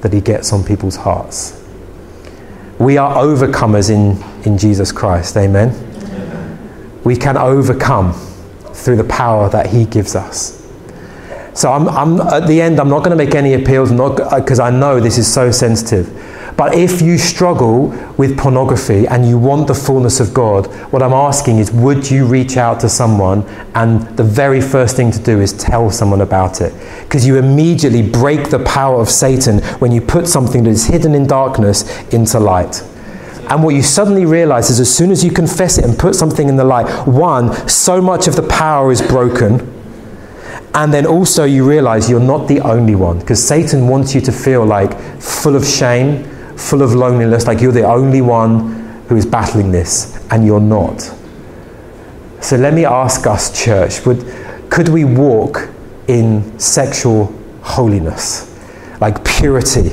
[0.00, 1.54] that he gets on people's hearts.
[2.78, 5.70] We are overcomers in, in Jesus Christ, amen?
[5.70, 7.00] amen?
[7.04, 8.14] We can overcome
[8.72, 10.58] through the power that he gives us.
[11.54, 14.64] So I'm, I'm, at the end, I'm not going to make any appeals because uh,
[14.64, 16.06] I know this is so sensitive.
[16.58, 21.12] But if you struggle with pornography and you want the fullness of God, what I'm
[21.12, 23.44] asking is would you reach out to someone
[23.76, 26.74] and the very first thing to do is tell someone about it?
[27.04, 31.14] Because you immediately break the power of Satan when you put something that is hidden
[31.14, 32.82] in darkness into light.
[33.50, 36.48] And what you suddenly realize is as soon as you confess it and put something
[36.48, 39.60] in the light, one, so much of the power is broken.
[40.74, 44.32] And then also you realize you're not the only one because Satan wants you to
[44.32, 49.24] feel like full of shame, full of loneliness, like you're the only one who is
[49.24, 51.00] battling this, and you're not.
[52.40, 54.24] So let me ask us, church, would,
[54.68, 55.68] could we walk
[56.08, 58.44] in sexual holiness,
[59.00, 59.92] like purity,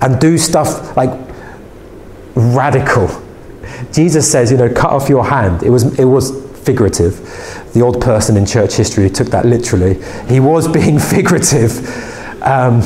[0.00, 1.10] and do stuff like
[2.34, 3.08] radical?
[3.92, 5.62] Jesus says, you know, cut off your hand.
[5.62, 6.30] It was, it was
[6.64, 7.70] figurative.
[7.74, 10.02] The old person in church history took that literally.
[10.28, 11.86] He was being figurative.
[12.42, 12.80] Um,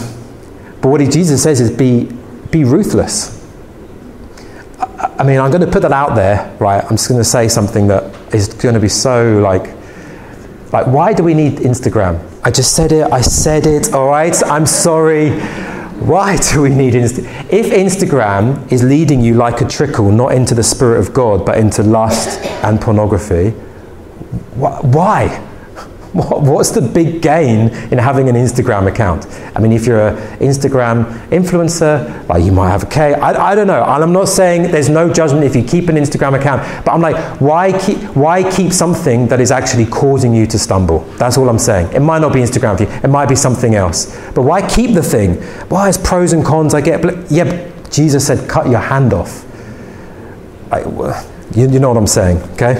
[0.80, 2.08] but what he, Jesus says is be
[2.50, 3.36] be ruthless.
[5.18, 6.82] I mean, I'm going to put that out there, right?
[6.82, 9.74] I'm just going to say something that is going to be so like,
[10.72, 12.24] like, why do we need Instagram?
[12.44, 13.10] I just said it.
[13.12, 13.92] I said it.
[13.92, 14.34] All right.
[14.44, 15.30] I'm sorry.
[15.98, 17.46] Why do we need Instagram?
[17.50, 21.58] If Instagram is leading you like a trickle, not into the spirit of God, but
[21.58, 23.50] into lust and pornography,
[24.54, 25.44] wh- why?
[26.12, 29.26] What's the big gain in having an Instagram account?
[29.54, 33.12] I mean, if you're an Instagram influencer, like you might have a K.
[33.12, 33.82] I, I don't know.
[33.82, 37.40] I'm not saying there's no judgment if you keep an Instagram account, but I'm like,
[37.40, 41.00] why keep, why keep something that is actually causing you to stumble?
[41.18, 41.92] That's all I'm saying.
[41.92, 44.06] It might not be Instagram for you, it might be something else.
[44.34, 45.34] But why keep the thing?
[45.68, 46.72] Why there's pros and cons?
[46.72, 49.44] I get, yeah, Jesus said, cut your hand off.
[50.72, 50.80] I,
[51.54, 52.74] you, you know what I'm saying, okay?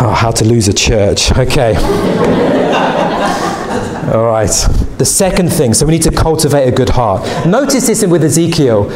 [0.00, 1.30] Oh, how to lose a church.
[1.38, 1.74] Okay.
[4.12, 4.50] All right.
[4.98, 7.46] The second thing, so we need to cultivate a good heart.
[7.46, 8.90] Notice this with Ezekiel.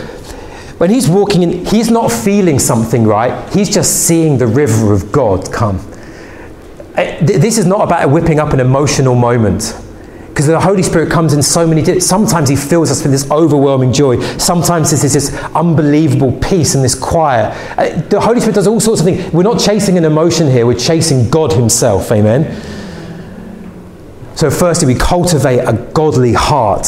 [0.78, 3.52] When he's walking in, he's not feeling something, right?
[3.52, 5.78] He's just seeing the river of God come.
[6.94, 9.74] Eh, this is not about whipping up an emotional moment
[10.38, 12.04] because the Holy Spirit comes in so many different.
[12.04, 14.20] Sometimes He fills us with this overwhelming joy.
[14.38, 17.52] Sometimes this is this unbelievable peace and this quiet.
[17.76, 19.32] Uh, the Holy Spirit does all sorts of things.
[19.32, 20.64] We're not chasing an emotion here.
[20.64, 22.12] We're chasing God Himself.
[22.12, 22.54] Amen.
[24.36, 26.84] So, firstly, we cultivate a godly heart.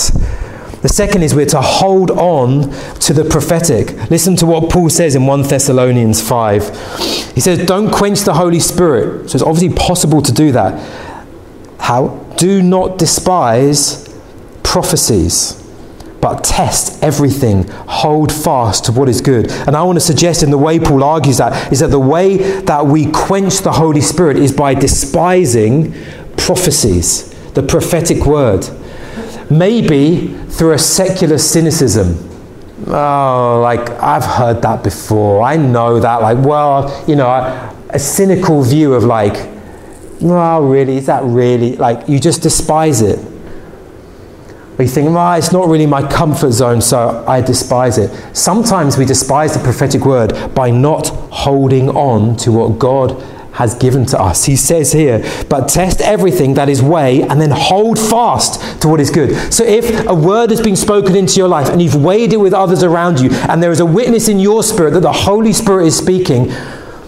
[0.83, 4.11] The second is we're to hold on to the prophetic.
[4.11, 7.35] Listen to what Paul says in 1 Thessalonians 5.
[7.35, 9.29] He says, Don't quench the Holy Spirit.
[9.29, 11.10] So it's obviously possible to do that.
[11.81, 12.09] How?
[12.37, 14.09] Do not despise
[14.63, 15.57] prophecies,
[16.21, 17.67] but test everything.
[17.69, 19.51] Hold fast to what is good.
[19.51, 22.37] And I want to suggest, in the way Paul argues that, is that the way
[22.63, 25.93] that we quench the Holy Spirit is by despising
[26.37, 28.69] prophecies, the prophetic word.
[29.51, 32.29] Maybe through a secular cynicism.
[32.87, 35.43] Oh, like I've heard that before.
[35.43, 36.23] I know that.
[36.23, 37.29] Like, well, you know,
[37.91, 39.50] a cynical view of like,
[40.21, 41.77] well, really, is that really?
[41.77, 43.19] Like, you just despise it.
[44.79, 48.11] Or you think, well, it's not really my comfort zone, so I despise it.
[48.35, 53.21] Sometimes we despise the prophetic word by not holding on to what God
[53.53, 54.45] has given to us.
[54.45, 59.01] He says here, but test everything that is way and then hold fast to what
[59.01, 59.53] is good.
[59.53, 62.55] So if a word has been spoken into your life and you've weighed it with
[62.55, 65.89] others around you and there is a witness in your spirit that the Holy Spirit
[65.89, 66.51] is speaking,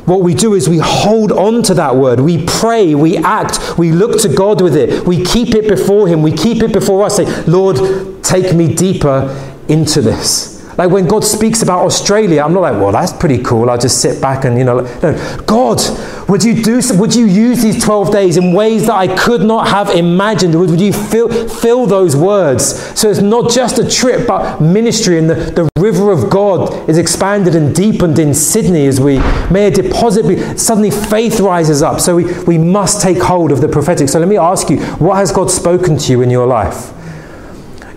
[0.05, 2.21] what we do is we hold on to that word.
[2.21, 5.07] We pray, we act, we look to God with it.
[5.07, 7.17] We keep it before Him, we keep it before us.
[7.17, 9.29] Say, Lord, take me deeper
[9.69, 10.52] into this.
[10.78, 13.68] Like when God speaks about Australia, I'm not like, well, that's pretty cool.
[13.68, 15.42] I'll just sit back and, you know, no.
[15.46, 15.80] God,
[16.28, 19.68] would you do, would you use these 12 days in ways that I could not
[19.68, 20.58] have imagined?
[20.58, 22.64] Would you fill, fill those words?
[22.98, 25.18] So it's not just a trip, but ministry.
[25.18, 29.18] And the, the river of God is expanded and deepened in Sydney as we,
[29.50, 32.00] may a deposit be, suddenly faith rises up.
[32.00, 34.08] So we, we must take hold of the prophetic.
[34.08, 36.92] So let me ask you, what has God spoken to you in your life?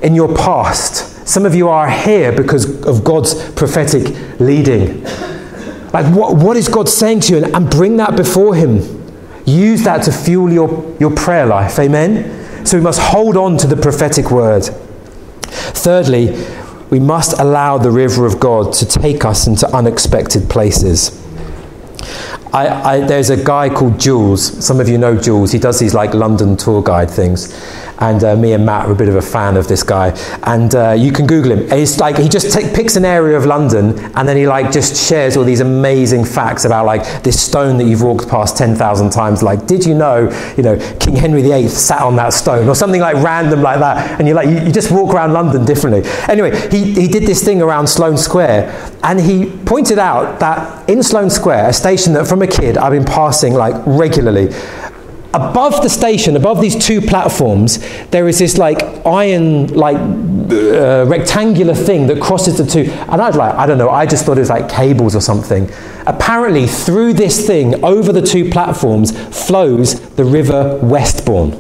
[0.03, 1.14] In your past?
[1.25, 5.03] Some of you are here because of God's prophetic leading.
[5.91, 7.43] Like, what, what is God saying to you?
[7.43, 9.03] And, and bring that before Him.
[9.45, 11.77] Use that to fuel your, your prayer life.
[11.79, 12.65] Amen?
[12.65, 14.65] So we must hold on to the prophetic word.
[15.41, 16.45] Thirdly,
[16.89, 21.21] we must allow the river of God to take us into unexpected places.
[22.53, 24.63] I, I, there's a guy called Jules.
[24.65, 25.51] Some of you know Jules.
[25.51, 27.53] He does these like London tour guide things.
[27.99, 30.09] And uh, me and Matt are a bit of a fan of this guy.
[30.43, 31.71] And uh, you can Google him.
[31.71, 35.07] It's like he just t- picks an area of London, and then he like just
[35.09, 39.11] shares all these amazing facts about like this stone that you've walked past ten thousand
[39.11, 39.43] times.
[39.43, 43.01] Like, did you know, you know, King Henry VIII sat on that stone, or something
[43.01, 44.19] like random like that?
[44.19, 46.09] And you're like, you, you just walk around London differently.
[46.27, 48.71] Anyway, he, he did this thing around Sloane Square,
[49.03, 52.91] and he pointed out that in Sloane Square, a station that from a kid I've
[52.91, 54.49] been passing like regularly,
[55.35, 57.79] above the station, above these two platforms,
[58.09, 62.89] there is this like iron, like uh, rectangular thing that crosses the two.
[63.09, 65.69] And I'd like, I don't know, I just thought it was like cables or something.
[66.07, 69.11] Apparently, through this thing, over the two platforms,
[69.45, 71.53] flows the River Westbourne.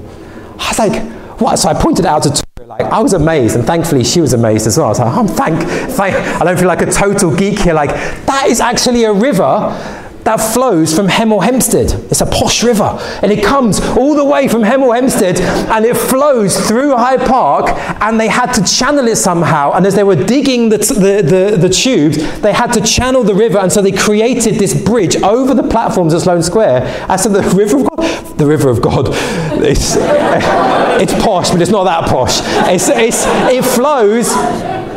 [0.57, 1.11] I was like,
[1.41, 1.57] what?
[1.57, 4.67] So I pointed out to Tori, like, I was amazed, and thankfully she was amazed
[4.67, 4.87] as well.
[4.87, 7.73] I was like, oh, thank, thank, I don't feel like a total geek here.
[7.73, 11.91] Like, that is actually a river that flows from Hemel Hempstead.
[12.09, 15.95] It's a posh river, and it comes all the way from Hemel Hempstead, and it
[15.95, 17.69] flows through Hyde Park,
[18.01, 19.73] and they had to channel it somehow.
[19.73, 23.35] And as they were digging the, the, the, the tubes, they had to channel the
[23.35, 27.05] river, and so they created this bridge over the platforms at Sloane Square.
[27.07, 29.09] And so the River of God, the River of God,
[29.63, 29.95] it's,
[30.99, 32.39] it's posh, but it's not that posh.
[32.67, 34.33] It's, it's, it flows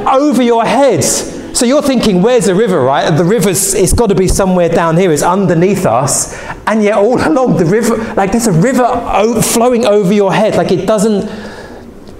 [0.06, 1.37] over your heads.
[1.58, 3.10] So you're thinking, where's the river, right?
[3.10, 5.10] The river's, it's got to be somewhere down here.
[5.10, 6.40] It's underneath us.
[6.68, 8.86] And yet all along the river, like there's a river
[9.42, 10.54] flowing over your head.
[10.54, 11.28] Like it doesn't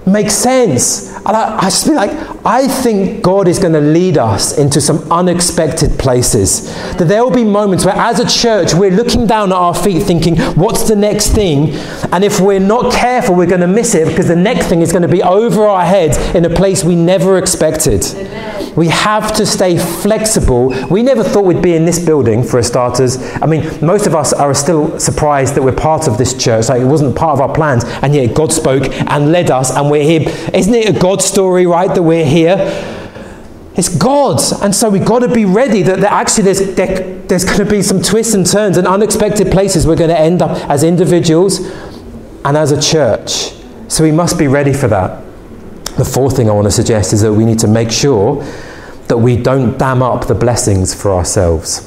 [0.05, 1.15] make sense.
[1.19, 2.11] And I, I just be like,
[2.45, 6.65] I think God is going to lead us into some unexpected places.
[6.97, 10.03] That there will be moments where, as a church, we're looking down at our feet
[10.03, 11.69] thinking, what's the next thing?
[12.11, 14.91] And if we're not careful, we're going to miss it because the next thing is
[14.91, 18.03] going to be over our heads in a place we never expected.
[18.79, 20.69] We have to stay flexible.
[20.89, 23.17] We never thought we'd be in this building, for starters.
[23.41, 26.69] I mean, most of us are still surprised that we're part of this church.
[26.69, 29.91] Like, it wasn't part of our plans, and yet God spoke and led us, and
[29.91, 30.21] we're here.
[30.53, 32.55] Isn't it a God story, right, that we're here?
[33.75, 34.53] It's God's.
[34.53, 37.65] And so we've got to be ready that, that actually there's, there, there's going to
[37.65, 41.59] be some twists and turns and unexpected places we're going to end up as individuals
[42.45, 43.51] and as a church.
[43.89, 45.21] So we must be ready for that.
[45.97, 48.41] The fourth thing I want to suggest is that we need to make sure
[49.09, 51.85] that we don't dam up the blessings for ourselves.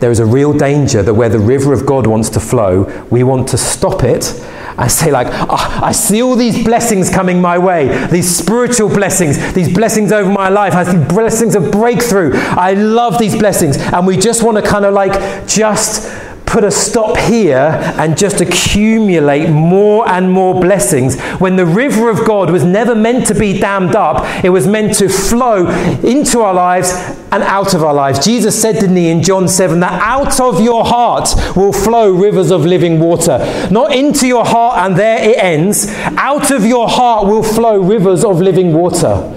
[0.00, 3.22] There is a real danger that where the river of God wants to flow, we
[3.22, 4.32] want to stop it
[4.78, 9.52] and say, like, oh, I see all these blessings coming my way, these spiritual blessings,
[9.52, 12.30] these blessings over my life, I see blessings of breakthrough.
[12.34, 13.76] I love these blessings.
[13.76, 16.08] And we just want to kind of like just
[16.48, 22.26] put a stop here and just accumulate more and more blessings when the river of
[22.26, 25.66] God was never meant to be dammed up, it was meant to flow
[26.02, 26.90] into our lives
[27.30, 28.24] and out of our lives.
[28.24, 32.50] Jesus said, didn't he, in John 7, that out of your heart will flow rivers
[32.50, 33.38] of living water.
[33.70, 35.88] Not into your heart and there it ends.
[36.16, 39.34] Out of your heart will flow rivers of living water.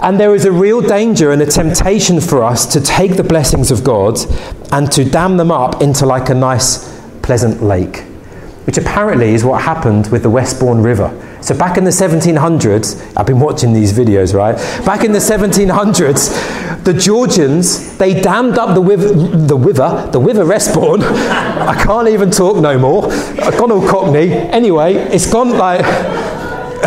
[0.00, 3.72] And there is a real danger and a temptation for us to take the blessings
[3.72, 4.18] of God
[4.72, 8.04] and to dam them up into like a nice, pleasant lake,
[8.64, 11.12] which apparently is what happened with the Westbourne River.
[11.40, 14.56] So back in the 1700s, I've been watching these videos, right?
[14.84, 20.46] Back in the 1700s, the Georgians, they dammed up the river, the river, the river
[20.46, 21.02] Westbourne.
[21.02, 23.10] I can't even talk no more.
[23.12, 24.30] I've gone all cockney.
[24.30, 25.80] Anyway, it's gone like,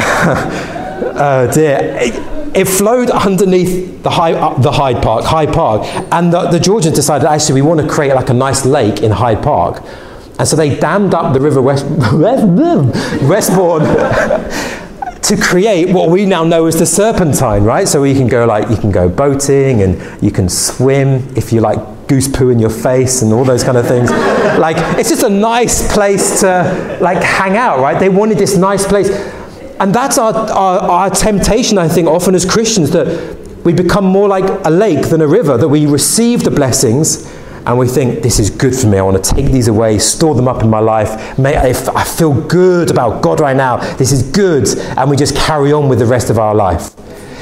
[1.17, 2.30] oh dear.
[2.53, 6.95] It flowed underneath the, Hyde, uh, the Hyde Park, Hyde Park, and the, the Georgians
[6.95, 9.83] decided actually we want to create like a nice lake in Hyde Park,
[10.37, 13.83] and so they dammed up the River West, Westbourne
[15.21, 17.87] to create what we now know as the Serpentine, right?
[17.87, 21.61] So you can go like you can go boating and you can swim if you
[21.61, 24.09] like goose poo in your face and all those kind of things.
[24.59, 27.97] like it's just a nice place to like hang out, right?
[27.97, 29.09] They wanted this nice place.
[29.81, 34.27] And that's our, our, our, temptation, I think, often as Christians, that we become more
[34.27, 37.25] like a lake than a river, that we receive the blessings
[37.65, 38.99] and we think, this is good for me.
[38.99, 41.39] I want to take these away, store them up in my life.
[41.39, 44.67] May, I feel good about God right now, this is good.
[44.97, 46.93] And we just carry on with the rest of our life.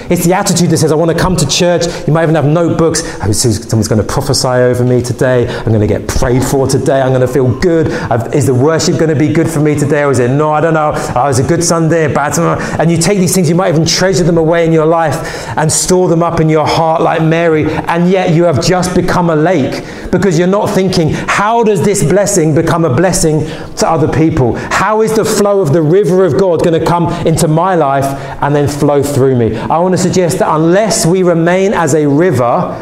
[0.09, 1.85] It's the attitude that says, I want to come to church.
[2.07, 3.01] You might even have notebooks.
[3.21, 5.47] Oh, someone's going to prophesy over me today.
[5.47, 6.99] I'm going to get prayed for today.
[6.99, 7.91] I'm going to feel good.
[7.91, 10.03] I've, is the worship going to be good for me today?
[10.03, 10.51] Or is it no?
[10.51, 10.93] I don't know.
[11.15, 12.63] Oh, it's a good Sunday, bad Sunday.
[12.79, 15.71] And you take these things, you might even treasure them away in your life and
[15.71, 17.71] store them up in your heart like Mary.
[17.71, 22.03] And yet you have just become a lake because you're not thinking, how does this
[22.03, 23.45] blessing become a blessing
[23.75, 24.55] to other people?
[24.55, 28.05] How is the flow of the river of God going to come into my life
[28.41, 29.55] and then flow through me?
[29.55, 32.75] I want to suggest that unless we remain as a river,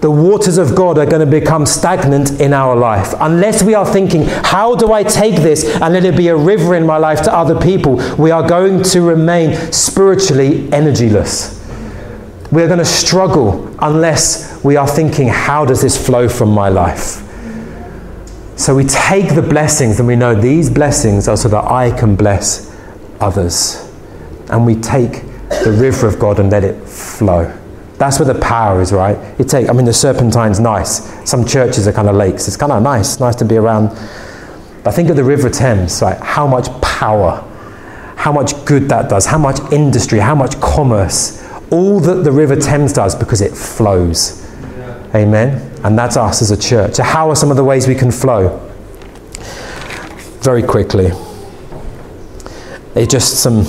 [0.00, 3.14] the waters of God are going to become stagnant in our life.
[3.18, 6.76] Unless we are thinking, how do I take this and let it be a river
[6.76, 11.56] in my life to other people, we are going to remain spiritually energyless.
[12.52, 16.68] We are going to struggle unless we are thinking, how does this flow from my
[16.68, 17.24] life?
[18.56, 22.16] So we take the blessings and we know these blessings are so that I can
[22.16, 22.74] bless
[23.20, 23.84] others.
[24.48, 27.52] And we take the river of God and let it flow.
[27.98, 29.18] That's where the power is, right?
[29.38, 31.28] You take, I mean, the Serpentine's nice.
[31.28, 32.46] Some churches are kind of lakes.
[32.46, 33.88] It's kind of nice, nice to be around.
[34.84, 36.16] But think of the River Thames, right?
[36.18, 37.44] How much power,
[38.16, 42.56] how much good that does, how much industry, how much commerce, all that the River
[42.56, 44.44] Thames does because it flows.
[44.62, 45.10] Yeah.
[45.16, 45.80] Amen.
[45.84, 46.94] And that's us as a church.
[46.94, 48.58] So, how are some of the ways we can flow?
[50.40, 51.10] Very quickly.
[52.94, 53.64] It's just some.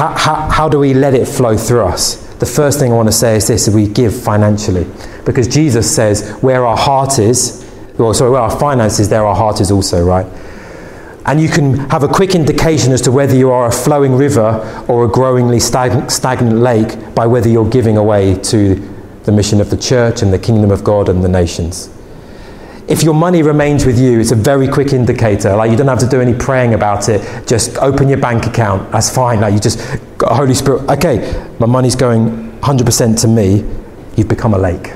[0.00, 2.26] How, how, do we let it flow through us?
[2.38, 4.86] the first thing I want to say is this we give financially.
[5.26, 9.60] Because Jesus says, where our heart is, or sorry, where our finances, there our heart
[9.60, 10.24] is also, right?
[11.26, 14.86] And you can have a quick indication as to whether you are a flowing river
[14.88, 18.76] or a growingly stagnant, stagnant lake by whether you're giving away to
[19.24, 21.90] the mission of the church and the kingdom of God and the nations
[22.90, 25.54] if your money remains with you, it's a very quick indicator.
[25.54, 27.46] Like you don't have to do any praying about it.
[27.46, 28.90] Just open your bank account.
[28.90, 29.40] That's fine.
[29.40, 29.78] Like you just
[30.20, 30.90] Holy Spirit.
[30.90, 33.64] Okay, my money's going 100% to me.
[34.16, 34.92] You've become a lake.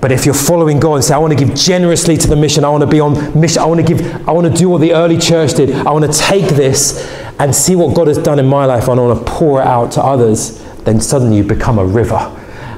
[0.00, 2.64] But if you're following God and say, I want to give generously to the mission,
[2.64, 4.82] I want to be on mission, I want to give, I want to do what
[4.82, 8.38] the early church did, I want to take this and see what God has done
[8.38, 11.44] in my life, and I want to pour it out to others, then suddenly you
[11.44, 12.18] become a river.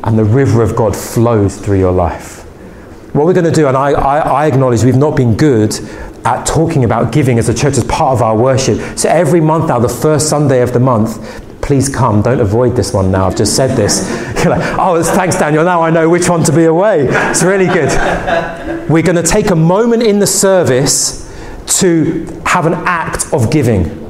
[0.04, 2.45] And the river of God flows through your life.
[3.16, 5.74] What we're going to do, and I, I, I acknowledge we've not been good
[6.26, 8.98] at talking about giving as a church as part of our worship.
[8.98, 12.20] So every month now, the first Sunday of the month, please come.
[12.20, 13.26] Don't avoid this one now.
[13.26, 14.06] I've just said this.
[14.44, 15.64] You're like, oh, thanks, Daniel.
[15.64, 17.06] Now I know which one to be away.
[17.08, 17.88] It's really good.
[18.90, 21.24] We're going to take a moment in the service
[21.80, 24.05] to have an act of giving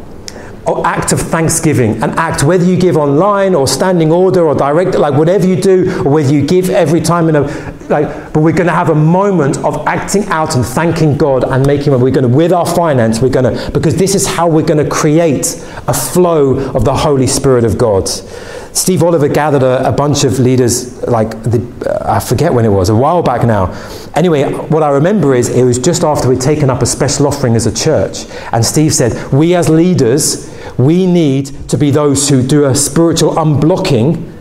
[0.85, 5.15] act of thanksgiving, an act, whether you give online or standing order or direct, like
[5.15, 7.43] whatever you do, or whether you give every time in a,
[7.89, 11.65] like, but we're going to have a moment of acting out and thanking God and
[11.67, 14.67] making, we're going to, with our finance, we're going to, because this is how we're
[14.67, 18.09] going to create a flow of the Holy Spirit of God.
[18.09, 22.69] Steve Oliver gathered a, a bunch of leaders, like, the, uh, I forget when it
[22.69, 23.73] was, a while back now.
[24.15, 27.55] Anyway, what I remember is it was just after we'd taken up a special offering
[27.55, 28.27] as a church.
[28.53, 33.35] And Steve said, We as leaders, we need to be those who do a spiritual
[33.35, 34.33] unblocking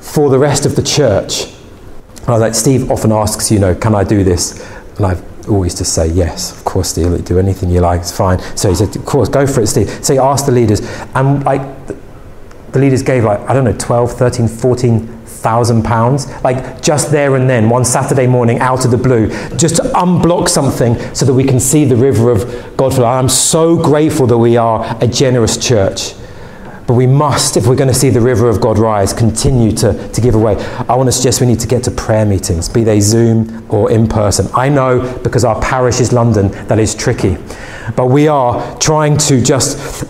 [0.00, 1.52] for the rest of the church.
[2.26, 4.66] Like, Steve often asks, you know, can I do this?
[4.96, 8.38] And I've always just say, yes, of course, Steve, do anything you like, it's fine.
[8.56, 9.90] So he said, of course, go for it, Steve.
[10.04, 10.80] So he asked the leaders,
[11.14, 11.62] and like,
[12.72, 15.13] the leaders gave like, I don't know, 12, 13, 14
[15.44, 19.76] thousand pounds, like just there and then, one Saturday morning out of the blue, just
[19.76, 23.04] to unblock something so that we can see the river of God flow.
[23.04, 26.14] I'm so grateful that we are a generous church.
[26.86, 30.08] But we must, if we're going to see the river of God rise, continue to,
[30.08, 30.56] to give away.
[30.88, 33.90] I want to suggest we need to get to prayer meetings, be they Zoom or
[33.90, 34.48] in person.
[34.54, 37.38] I know because our parish is London, that is tricky.
[37.96, 40.04] But we are trying to just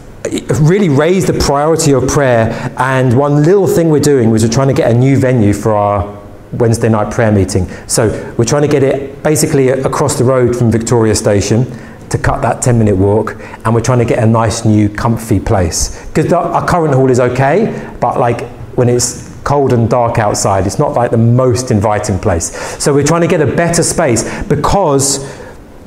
[0.60, 2.72] really raise the priority of prayer.
[2.78, 5.74] And one little thing we're doing was we're trying to get a new venue for
[5.74, 6.22] our
[6.52, 7.68] Wednesday night prayer meeting.
[7.86, 11.66] So we're trying to get it basically across the road from Victoria Station
[12.08, 13.36] to cut that 10 minute walk.
[13.64, 16.06] And we're trying to get a nice new comfy place.
[16.06, 18.42] Because our current hall is okay, but like
[18.76, 22.56] when it's cold and dark outside, it's not like the most inviting place.
[22.82, 25.18] So we're trying to get a better space because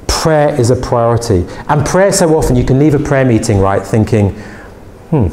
[0.07, 1.45] prayer is a priority.
[1.67, 4.31] And prayer, so often, you can leave a prayer meeting, right, thinking,
[5.09, 5.27] hmm,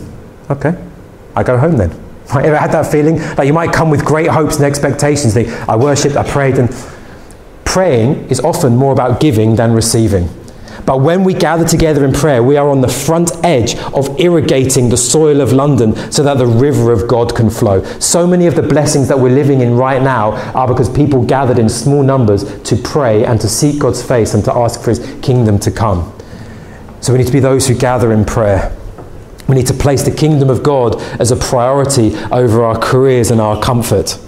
[0.50, 0.76] okay,
[1.34, 2.00] I go home then.
[2.34, 2.46] Right?
[2.46, 3.18] Ever had that feeling?
[3.36, 5.34] Like you might come with great hopes and expectations.
[5.34, 6.74] Think, I worshipped, I prayed, and
[7.66, 10.30] praying is often more about giving than receiving.
[10.86, 14.90] But when we gather together in prayer, we are on the front edge of irrigating
[14.90, 17.82] the soil of London so that the river of God can flow.
[18.00, 21.58] So many of the blessings that we're living in right now are because people gathered
[21.58, 25.00] in small numbers to pray and to seek God's face and to ask for his
[25.22, 26.12] kingdom to come.
[27.00, 28.76] So we need to be those who gather in prayer.
[29.48, 33.40] We need to place the kingdom of God as a priority over our careers and
[33.40, 34.18] our comfort.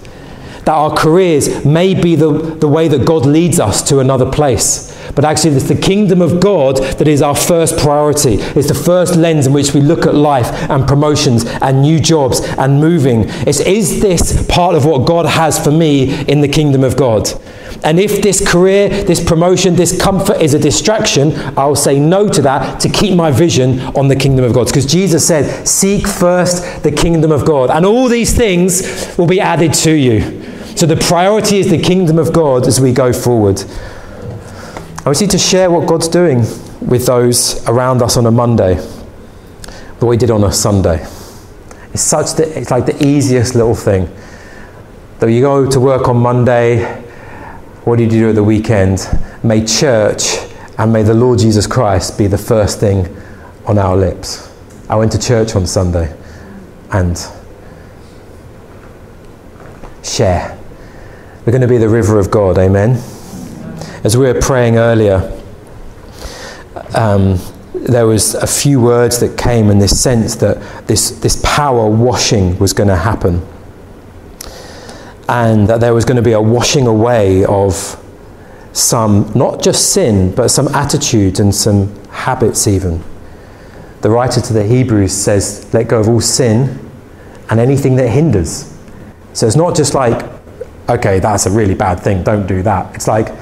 [0.65, 4.96] That our careers may be the, the way that God leads us to another place
[5.15, 8.35] but actually, it's the kingdom of God that is our first priority.
[8.35, 12.41] It's the first lens in which we look at life and promotions and new jobs
[12.57, 13.25] and moving.
[13.47, 17.29] It's is this part of what God has for me in the kingdom of God?
[17.83, 22.41] And if this career, this promotion, this comfort is a distraction, I'll say no to
[22.41, 24.67] that to keep my vision on the kingdom of God.
[24.67, 29.39] Because Jesus said, Seek first the kingdom of God, and all these things will be
[29.39, 30.43] added to you.
[30.75, 33.63] So the priority is the kingdom of God as we go forward.
[35.07, 36.39] I want you to share what God's doing
[36.81, 41.01] with those around us on a Monday, what we did on a Sunday.
[41.93, 44.13] It's such the, it's like the easiest little thing.
[45.19, 46.83] That you go to work on Monday,
[47.85, 49.07] what did you do at the weekend?
[49.43, 50.39] May church
[50.77, 53.07] and may the Lord Jesus Christ be the first thing
[53.65, 54.53] on our lips.
[54.89, 56.13] I went to church on Sunday
[56.91, 57.17] and
[60.03, 60.59] share.
[61.45, 63.01] We're going to be the river of God, amen.
[64.07, 65.37] As we were praying earlier,
[66.95, 67.37] um,
[67.73, 72.57] there was a few words that came and this sense that this, this power washing
[72.57, 73.45] was going to happen.
[75.27, 78.01] And that there was going to be a washing away of
[78.71, 83.03] some, not just sin, but some attitudes and some habits, even.
[83.99, 86.79] The writer to the Hebrews says, let go of all sin
[87.49, 88.73] and anything that hinders.
[89.33, 90.25] So it's not just like,
[90.87, 92.95] okay, that's a really bad thing, don't do that.
[92.95, 93.35] It's like,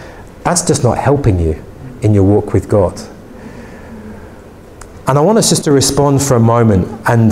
[0.45, 1.61] that's just not helping you
[2.03, 3.01] in your walk with God.
[5.07, 6.87] And I want us just to respond for a moment.
[7.07, 7.31] And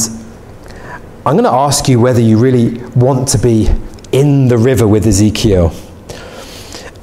[1.26, 3.70] I'm going to ask you whether you really want to be
[4.12, 5.72] in the river with Ezekiel.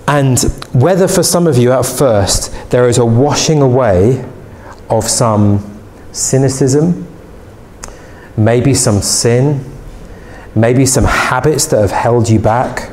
[0.09, 0.41] And
[0.73, 4.25] whether for some of you at first there is a washing away
[4.89, 5.81] of some
[6.11, 7.07] cynicism,
[8.37, 9.65] maybe some sin,
[10.57, 12.91] maybe some habits that have held you back.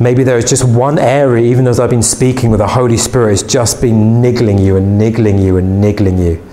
[0.00, 3.30] Maybe there is just one area, even as I've been speaking with the Holy Spirit,
[3.30, 6.44] has just been niggling you and niggling you and niggling you.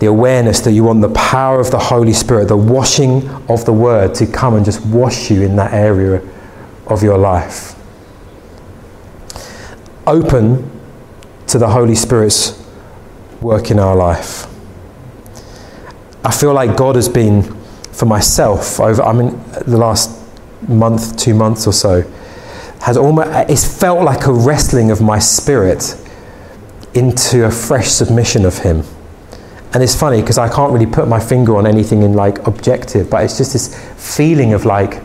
[0.00, 3.72] The awareness that you want the power of the Holy Spirit, the washing of the
[3.72, 6.20] Word to come and just wash you in that area
[6.88, 7.76] of your life
[10.06, 10.70] open
[11.46, 12.60] to the Holy Spirit's
[13.40, 14.46] work in our life.
[16.24, 17.42] I feel like God has been,
[17.92, 20.18] for myself, over I mean, the last
[20.68, 22.04] month, two months or so,
[22.82, 25.96] has almost it's felt like a wrestling of my spirit
[26.94, 28.84] into a fresh submission of Him.
[29.72, 33.08] And it's funny because I can't really put my finger on anything in like objective,
[33.08, 35.02] but it's just this feeling of like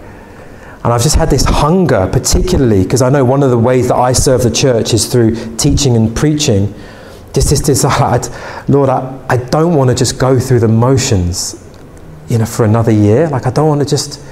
[0.88, 3.98] and I've just had this hunger, particularly because I know one of the ways that
[3.98, 6.74] I serve the church is through teaching and preaching.
[7.34, 8.22] Just this desire,
[8.70, 11.62] Lord, I, I don't want to just go through the motions,
[12.30, 13.28] you know, for another year.
[13.28, 14.24] Like, I don't want to just,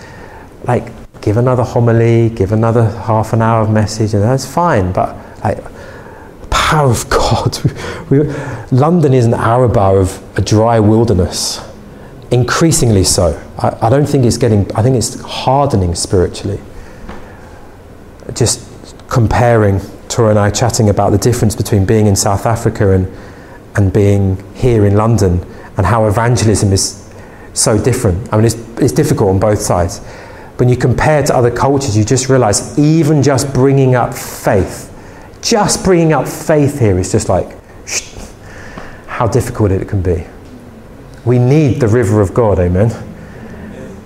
[0.63, 4.91] like, give another homily, give another half an hour of message, and that's fine.
[4.91, 5.63] But, like,
[6.49, 7.57] power of God.
[8.09, 8.19] we,
[8.71, 11.61] London is an Arabah of a dry wilderness
[12.31, 13.41] increasingly so.
[13.59, 16.59] I, I, don't think it's getting, I think it's hardening spiritually.
[18.33, 18.67] Just
[19.07, 23.11] comparing, Tori and I chatting about the difference between being in South Africa and,
[23.75, 25.45] and being here in London
[25.77, 27.13] and how evangelism is
[27.53, 28.31] so different.
[28.33, 30.01] I mean, it's, it's difficult on both sides.
[30.57, 34.91] When you compare to other cultures, you just realize even just bringing up faith,
[35.41, 37.57] just bringing up faith here is just like,
[39.07, 40.25] how difficult it can be.
[41.25, 42.91] We need the river of God, amen,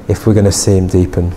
[0.07, 1.33] if we're going to see Him deepen.